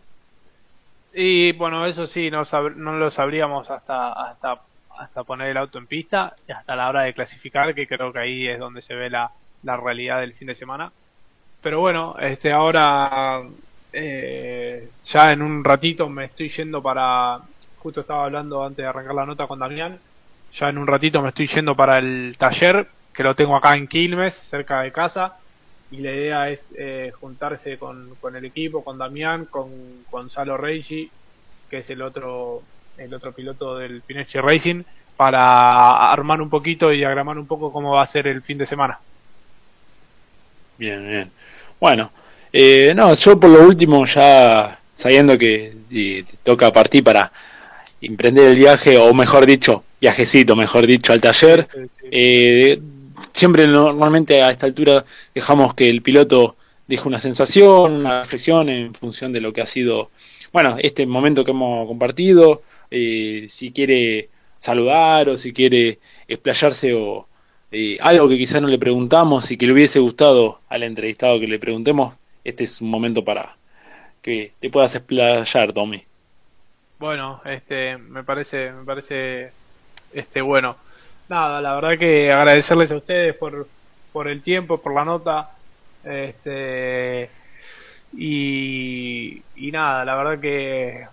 Y 1.13 1.51
bueno, 1.51 1.85
eso 1.85 2.07
sí, 2.07 2.31
no, 2.31 2.41
no 2.75 2.97
lo 2.97 3.11
sabríamos 3.11 3.69
hasta, 3.69 4.11
hasta, 4.11 4.61
hasta 4.97 5.23
poner 5.23 5.49
el 5.49 5.57
auto 5.57 5.77
en 5.77 5.85
pista 5.85 6.35
y 6.47 6.51
hasta 6.51 6.75
la 6.75 6.89
hora 6.89 7.03
de 7.03 7.13
clasificar, 7.13 7.75
que 7.75 7.87
creo 7.87 8.11
que 8.11 8.19
ahí 8.19 8.47
es 8.47 8.57
donde 8.57 8.81
se 8.81 8.95
ve 8.95 9.09
la, 9.09 9.31
la 9.61 9.77
realidad 9.77 10.21
del 10.21 10.33
fin 10.33 10.47
de 10.47 10.55
semana. 10.55 10.91
Pero 11.61 11.79
bueno, 11.79 12.15
este 12.19 12.51
ahora 12.51 13.43
eh, 13.91 14.89
ya 15.03 15.31
en 15.31 15.41
un 15.41 15.63
ratito 15.63 16.09
me 16.09 16.25
estoy 16.25 16.49
yendo 16.49 16.81
para 16.81 17.39
justo 17.83 18.01
estaba 18.01 18.23
hablando 18.23 18.63
antes 18.63 18.77
de 18.77 18.87
arrancar 18.87 19.13
la 19.13 19.25
nota 19.25 19.45
con 19.45 19.59
Damián, 19.59 19.99
ya 20.53 20.69
en 20.69 20.77
un 20.77 20.87
ratito 20.87 21.21
me 21.21 21.29
estoy 21.29 21.47
yendo 21.47 21.75
para 21.75 21.97
el 21.97 22.35
taller, 22.39 22.87
que 23.13 23.23
lo 23.23 23.35
tengo 23.35 23.57
acá 23.57 23.75
en 23.75 23.87
Quilmes, 23.87 24.33
cerca 24.33 24.81
de 24.81 24.93
casa, 24.93 25.35
y 25.91 25.97
la 25.97 26.11
idea 26.11 26.49
es 26.49 26.73
eh, 26.77 27.11
juntarse 27.19 27.77
con, 27.77 28.15
con, 28.21 28.35
el 28.37 28.45
equipo, 28.45 28.83
con 28.83 28.97
Damián, 28.97 29.45
con 29.45 29.69
Gonzalo 30.09 30.55
Reigi, 30.55 31.11
que 31.69 31.79
es 31.79 31.89
el 31.89 32.01
otro, 32.01 32.63
el 32.97 33.13
otro 33.13 33.33
piloto 33.33 33.77
del 33.77 34.01
Pinechi 34.01 34.39
Racing, 34.39 34.83
para 35.17 36.11
armar 36.11 36.41
un 36.41 36.49
poquito 36.49 36.91
y 36.91 36.97
diagramar 36.97 37.37
un 37.37 37.45
poco 37.45 37.71
cómo 37.71 37.93
va 37.95 38.03
a 38.03 38.07
ser 38.07 38.27
el 38.27 38.41
fin 38.41 38.57
de 38.57 38.65
semana. 38.65 38.97
Bien, 40.77 41.05
bien. 41.07 41.31
Bueno, 41.79 42.11
eh, 42.51 42.93
no, 42.95 43.13
yo 43.13 43.39
por 43.39 43.49
lo 43.49 43.63
último 43.63 44.05
ya 44.05 44.79
sabiendo 44.95 45.37
que 45.37 46.25
toca 46.43 46.71
partir 46.71 47.03
para 47.03 47.31
emprender 48.05 48.47
el 48.47 48.57
viaje, 48.57 48.97
o 48.97 49.13
mejor 49.13 49.45
dicho, 49.45 49.83
viajecito, 50.01 50.55
mejor 50.55 50.85
dicho, 50.85 51.13
al 51.13 51.21
taller. 51.21 51.67
Eh, 52.11 52.79
siempre 53.31 53.67
normalmente 53.67 54.41
a 54.41 54.51
esta 54.51 54.65
altura 54.65 55.05
dejamos 55.33 55.73
que 55.73 55.89
el 55.89 56.01
piloto 56.01 56.55
deje 56.87 57.07
una 57.07 57.19
sensación, 57.19 57.93
una 57.93 58.21
reflexión 58.21 58.69
en 58.69 58.93
función 58.93 59.31
de 59.31 59.41
lo 59.41 59.53
que 59.53 59.61
ha 59.61 59.65
sido, 59.65 60.11
bueno, 60.51 60.75
este 60.79 61.05
momento 61.05 61.43
que 61.43 61.51
hemos 61.51 61.87
compartido, 61.87 62.61
eh, 62.91 63.47
si 63.49 63.71
quiere 63.71 64.29
saludar 64.59 65.29
o 65.29 65.37
si 65.37 65.53
quiere 65.53 65.99
explayarse 66.27 66.93
o 66.93 67.27
eh, 67.71 67.97
algo 68.01 68.29
que 68.29 68.37
quizás 68.37 68.61
no 68.61 68.67
le 68.67 68.77
preguntamos 68.77 69.49
y 69.51 69.57
que 69.57 69.65
le 69.65 69.73
hubiese 69.73 69.99
gustado 69.99 70.59
al 70.69 70.83
entrevistado 70.83 71.39
que 71.39 71.47
le 71.47 71.59
preguntemos, 71.59 72.15
este 72.43 72.65
es 72.65 72.81
un 72.81 72.89
momento 72.89 73.23
para 73.23 73.57
que 74.21 74.53
te 74.59 74.69
puedas 74.69 74.95
explayar, 74.95 75.73
Tommy. 75.73 76.03
Bueno, 77.03 77.41
este, 77.43 77.97
me 77.97 78.23
parece, 78.23 78.71
me 78.71 78.85
parece, 78.85 79.51
este, 80.13 80.41
bueno. 80.41 80.77
Nada, 81.27 81.59
la 81.59 81.75
verdad 81.75 81.99
que 81.99 82.31
agradecerles 82.31 82.93
a 82.93 82.95
ustedes 82.95 83.35
por, 83.35 83.67
por 84.13 84.29
el 84.29 84.41
tiempo, 84.41 84.81
por 84.81 84.93
la 84.93 85.03
nota, 85.03 85.49
este, 86.01 87.29
y, 88.13 89.43
y 89.53 89.71
nada, 89.73 90.05
la 90.05 90.15
verdad 90.15 90.39
que, 90.39 91.05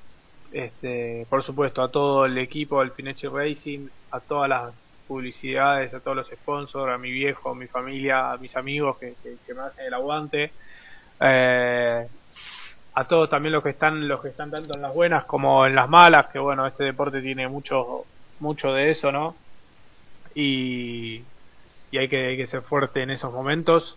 este, 0.53 1.27
por 1.29 1.43
supuesto, 1.43 1.83
a 1.83 1.91
todo 1.91 2.25
el 2.25 2.39
equipo 2.39 2.79
del 2.79 2.93
Fineche 2.93 3.29
Racing, 3.29 3.89
a 4.13 4.21
todas 4.21 4.49
las 4.49 4.87
publicidades, 5.09 5.93
a 5.93 5.99
todos 5.99 6.19
los 6.19 6.29
sponsors, 6.29 6.95
a 6.95 6.99
mi 6.99 7.11
viejo, 7.11 7.51
a 7.51 7.57
mi 7.57 7.67
familia, 7.67 8.31
a 8.31 8.37
mis 8.37 8.55
amigos 8.57 8.97
que, 8.99 9.17
que 9.45 9.55
me 9.55 9.63
hacen 9.63 9.87
el 9.87 9.95
aguante. 9.95 10.53
Eh, 11.21 12.07
a 12.95 13.05
todos 13.07 13.29
también 13.29 13.53
los 13.53 13.63
que 13.63 13.71
están 13.71 14.09
los 14.09 14.21
que 14.21 14.29
están 14.29 14.51
tanto 14.51 14.75
en 14.75 14.83
las 14.83 14.93
buenas 14.93 15.25
como 15.25 15.65
en 15.67 15.75
las 15.75 15.89
malas 15.89 16.29
que 16.33 16.39
bueno 16.39 16.67
este 16.67 16.85
deporte 16.85 17.23
tiene 17.23 17.49
mucho 17.49 18.05
mucho 18.41 18.73
de 18.73 18.91
eso 18.91 19.13
no 19.13 19.37
y, 20.35 21.23
y 21.91 21.99
hay 21.99 22.09
que 22.09 22.29
hay 22.29 22.37
que 22.37 22.47
ser 22.47 22.63
fuerte 22.63 23.03
en 23.03 23.11
esos 23.11 23.33
momentos. 23.33 23.97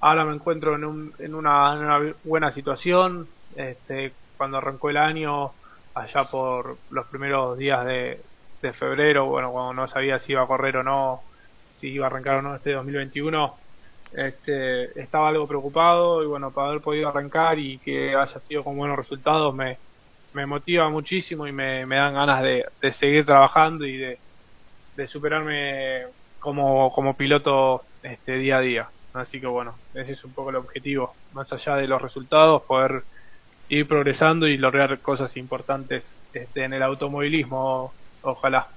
Ahora 0.00 0.24
me 0.24 0.34
encuentro 0.34 0.74
en, 0.74 0.84
un, 0.84 1.14
en, 1.18 1.34
una, 1.34 1.72
en 1.74 1.78
una 1.80 2.14
buena 2.24 2.52
situación. 2.52 3.26
Este 3.56 4.12
cuando 4.36 4.58
arrancó 4.58 4.90
el 4.90 4.96
año 4.96 5.52
allá 5.94 6.24
por 6.24 6.76
los 6.90 7.06
primeros 7.06 7.56
días 7.56 7.84
de, 7.86 8.20
de 8.60 8.72
febrero 8.72 9.26
bueno 9.26 9.52
cuando 9.52 9.74
no 9.74 9.86
sabía 9.86 10.18
si 10.18 10.32
iba 10.32 10.42
a 10.42 10.46
correr 10.48 10.78
o 10.78 10.82
no 10.82 11.22
si 11.76 11.88
iba 11.88 12.06
a 12.06 12.08
arrancar 12.08 12.38
o 12.38 12.42
no 12.42 12.56
este 12.56 12.72
2021 12.72 13.56
este, 14.14 15.00
estaba 15.00 15.28
algo 15.28 15.46
preocupado 15.48 16.22
y 16.22 16.26
bueno, 16.26 16.52
para 16.52 16.68
haber 16.68 16.80
podido 16.82 17.08
arrancar 17.08 17.58
y 17.58 17.78
que 17.78 18.14
haya 18.14 18.40
sido 18.40 18.64
con 18.64 18.76
buenos 18.76 18.96
resultados 18.96 19.54
me, 19.54 19.78
me 20.32 20.46
motiva 20.46 20.88
muchísimo 20.90 21.46
y 21.46 21.52
me, 21.52 21.86
me 21.86 21.96
dan 21.96 22.14
ganas 22.14 22.42
de, 22.42 22.64
de, 22.80 22.92
seguir 22.92 23.24
trabajando 23.24 23.86
y 23.86 23.96
de, 23.96 24.18
de 24.96 25.06
superarme 25.08 26.04
como, 26.38 26.90
como 26.92 27.16
piloto 27.16 27.82
este 28.02 28.36
día 28.38 28.58
a 28.58 28.60
día. 28.60 28.90
Así 29.12 29.40
que 29.40 29.46
bueno, 29.46 29.78
ese 29.94 30.12
es 30.12 30.24
un 30.24 30.34
poco 30.34 30.50
el 30.50 30.56
objetivo, 30.56 31.14
más 31.32 31.52
allá 31.52 31.76
de 31.76 31.88
los 31.88 32.02
resultados, 32.02 32.62
poder 32.64 33.04
ir 33.68 33.88
progresando 33.88 34.46
y 34.46 34.56
lograr 34.58 35.00
cosas 35.00 35.36
importantes 35.36 36.20
este, 36.32 36.64
en 36.64 36.74
el 36.74 36.82
automovilismo, 36.82 37.92
ojalá. 38.22 38.68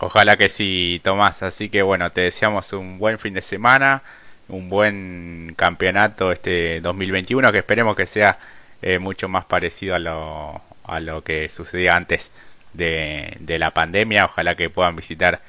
Ojalá 0.00 0.36
que 0.36 0.48
sí, 0.48 1.00
Tomás. 1.02 1.42
Así 1.42 1.68
que 1.68 1.82
bueno, 1.82 2.10
te 2.10 2.22
deseamos 2.22 2.72
un 2.72 2.98
buen 2.98 3.18
fin 3.18 3.34
de 3.34 3.42
semana, 3.42 4.02
un 4.48 4.68
buen 4.68 5.54
campeonato 5.56 6.32
este 6.32 6.80
2021, 6.80 7.50
que 7.52 7.58
esperemos 7.58 7.96
que 7.96 8.06
sea 8.06 8.38
eh, 8.82 8.98
mucho 8.98 9.28
más 9.28 9.44
parecido 9.44 9.94
a 9.96 9.98
lo, 9.98 10.62
a 10.84 11.00
lo 11.00 11.22
que 11.22 11.48
sucedía 11.48 11.96
antes 11.96 12.30
de, 12.74 13.36
de 13.40 13.58
la 13.58 13.72
pandemia. 13.72 14.26
Ojalá 14.26 14.54
que 14.54 14.70
puedan 14.70 14.96
visitar 14.96 15.40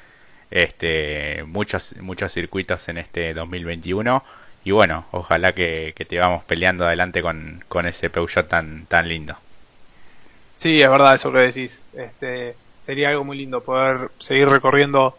este 0.50 1.44
muchos 1.46 1.94
muchos 2.00 2.32
circuitos 2.32 2.88
en 2.88 2.98
este 2.98 3.34
2021 3.34 4.24
y 4.64 4.72
bueno, 4.72 5.06
ojalá 5.12 5.52
que, 5.52 5.92
que 5.96 6.04
te 6.04 6.18
vamos 6.18 6.42
peleando 6.44 6.84
adelante 6.86 7.22
con, 7.22 7.64
con 7.68 7.86
ese 7.86 8.10
Peugeot 8.10 8.48
tan 8.48 8.86
tan 8.86 9.08
lindo. 9.08 9.36
Sí, 10.56 10.82
es 10.82 10.90
verdad 10.90 11.14
eso 11.14 11.32
que 11.32 11.38
decís. 11.38 11.80
Este, 11.94 12.54
sería 12.80 13.10
algo 13.10 13.24
muy 13.24 13.38
lindo 13.38 13.62
poder 13.62 14.10
seguir 14.18 14.48
recorriendo 14.48 15.16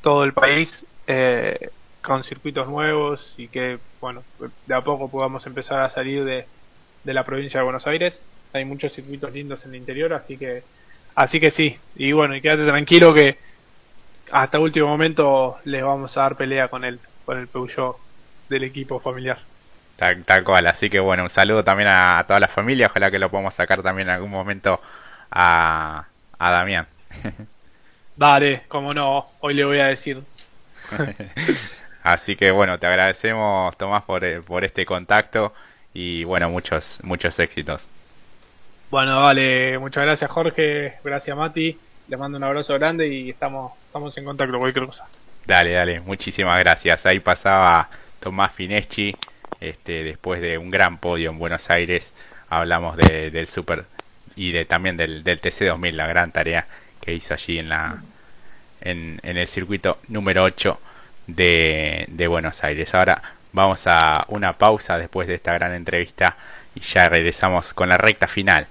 todo 0.00 0.24
el 0.24 0.32
país 0.32 0.84
eh, 1.06 1.70
con 2.02 2.24
circuitos 2.24 2.68
nuevos 2.68 3.34
y 3.36 3.48
que, 3.48 3.78
bueno, 4.00 4.24
de 4.66 4.74
a 4.74 4.80
poco 4.80 5.10
podamos 5.10 5.46
empezar 5.46 5.80
a 5.80 5.88
salir 5.88 6.24
de, 6.24 6.46
de 7.04 7.14
la 7.14 7.24
provincia 7.24 7.60
de 7.60 7.64
Buenos 7.64 7.86
Aires. 7.86 8.24
Hay 8.52 8.64
muchos 8.64 8.92
circuitos 8.92 9.32
lindos 9.32 9.64
en 9.64 9.70
el 9.70 9.76
interior, 9.76 10.12
así 10.12 10.36
que, 10.36 10.62
así 11.14 11.40
que 11.40 11.50
sí. 11.50 11.78
Y 11.96 12.12
bueno, 12.12 12.34
y 12.34 12.40
quédate 12.40 12.66
tranquilo 12.66 13.14
que 13.14 13.38
hasta 14.30 14.58
último 14.58 14.88
momento 14.88 15.58
les 15.64 15.82
vamos 15.82 16.16
a 16.16 16.22
dar 16.22 16.36
pelea 16.36 16.68
con 16.68 16.84
el, 16.84 16.98
con 17.24 17.38
el 17.38 17.48
Peugeot 17.48 17.96
del 18.48 18.64
equipo 18.64 19.00
familiar. 19.00 19.38
Tal, 19.96 20.42
cual, 20.42 20.66
así 20.66 20.90
que 20.90 20.98
bueno, 20.98 21.22
un 21.22 21.30
saludo 21.30 21.62
también 21.62 21.88
a, 21.88 22.24
toda 22.26 22.40
la 22.40 22.48
familia, 22.48 22.86
ojalá 22.86 23.10
que 23.10 23.20
lo 23.20 23.30
podamos 23.30 23.54
sacar 23.54 23.82
también 23.82 24.08
en 24.08 24.14
algún 24.14 24.30
momento 24.30 24.80
a, 25.30 26.06
a 26.38 26.50
Damián. 26.50 26.88
Dale, 28.16 28.62
como 28.68 28.92
no, 28.92 29.26
hoy 29.40 29.54
le 29.54 29.64
voy 29.64 29.78
a 29.78 29.86
decir. 29.86 30.22
así 32.02 32.36
que 32.36 32.50
bueno, 32.50 32.78
te 32.78 32.86
agradecemos 32.86 33.76
Tomás 33.76 34.02
por, 34.02 34.24
eh, 34.24 34.42
por 34.42 34.64
este 34.64 34.84
contacto 34.84 35.52
y 35.94 36.24
bueno, 36.24 36.50
muchos, 36.50 37.00
muchos 37.02 37.38
éxitos. 37.38 37.88
Bueno, 38.90 39.22
vale, 39.22 39.78
muchas 39.78 40.04
gracias 40.04 40.30
Jorge, 40.30 40.98
gracias 41.02 41.36
Mati, 41.36 41.78
les 42.08 42.18
mando 42.18 42.36
un 42.36 42.44
abrazo 42.44 42.74
grande 42.74 43.08
y 43.08 43.30
estamos, 43.30 43.72
estamos 43.86 44.16
en 44.18 44.24
contacto, 44.24 44.58
cualquier 44.58 44.86
cosa. 44.86 45.06
Dale, 45.46 45.72
dale, 45.72 46.00
muchísimas 46.00 46.58
gracias. 46.58 47.06
Ahí 47.06 47.18
pasaba 47.18 47.88
Tomás 48.20 48.52
Fineschi, 48.52 49.16
este, 49.60 50.04
después 50.04 50.40
de 50.40 50.58
un 50.58 50.70
gran 50.70 50.98
podio 50.98 51.30
en 51.30 51.38
Buenos 51.38 51.70
Aires, 51.70 52.14
hablamos 52.50 52.96
de, 52.96 53.30
del 53.30 53.48
Super 53.48 53.86
y 54.36 54.52
de 54.52 54.64
también 54.66 54.96
del, 54.96 55.24
del 55.24 55.40
TC2000, 55.40 55.92
la 55.92 56.06
gran 56.06 56.30
tarea 56.30 56.66
que 57.02 57.12
hizo 57.12 57.34
allí 57.34 57.58
en 57.58 57.68
la 57.68 58.02
en, 58.80 59.20
en 59.22 59.36
el 59.36 59.46
circuito 59.46 59.98
número 60.08 60.44
8 60.44 60.80
de, 61.26 62.06
de 62.08 62.26
Buenos 62.26 62.64
Aires. 62.64 62.94
Ahora 62.94 63.22
vamos 63.52 63.86
a 63.86 64.24
una 64.28 64.54
pausa 64.54 64.96
después 64.96 65.28
de 65.28 65.34
esta 65.34 65.52
gran 65.52 65.74
entrevista 65.74 66.36
y 66.74 66.80
ya 66.80 67.08
regresamos 67.08 67.74
con 67.74 67.90
la 67.90 67.98
recta 67.98 68.26
final 68.26 68.66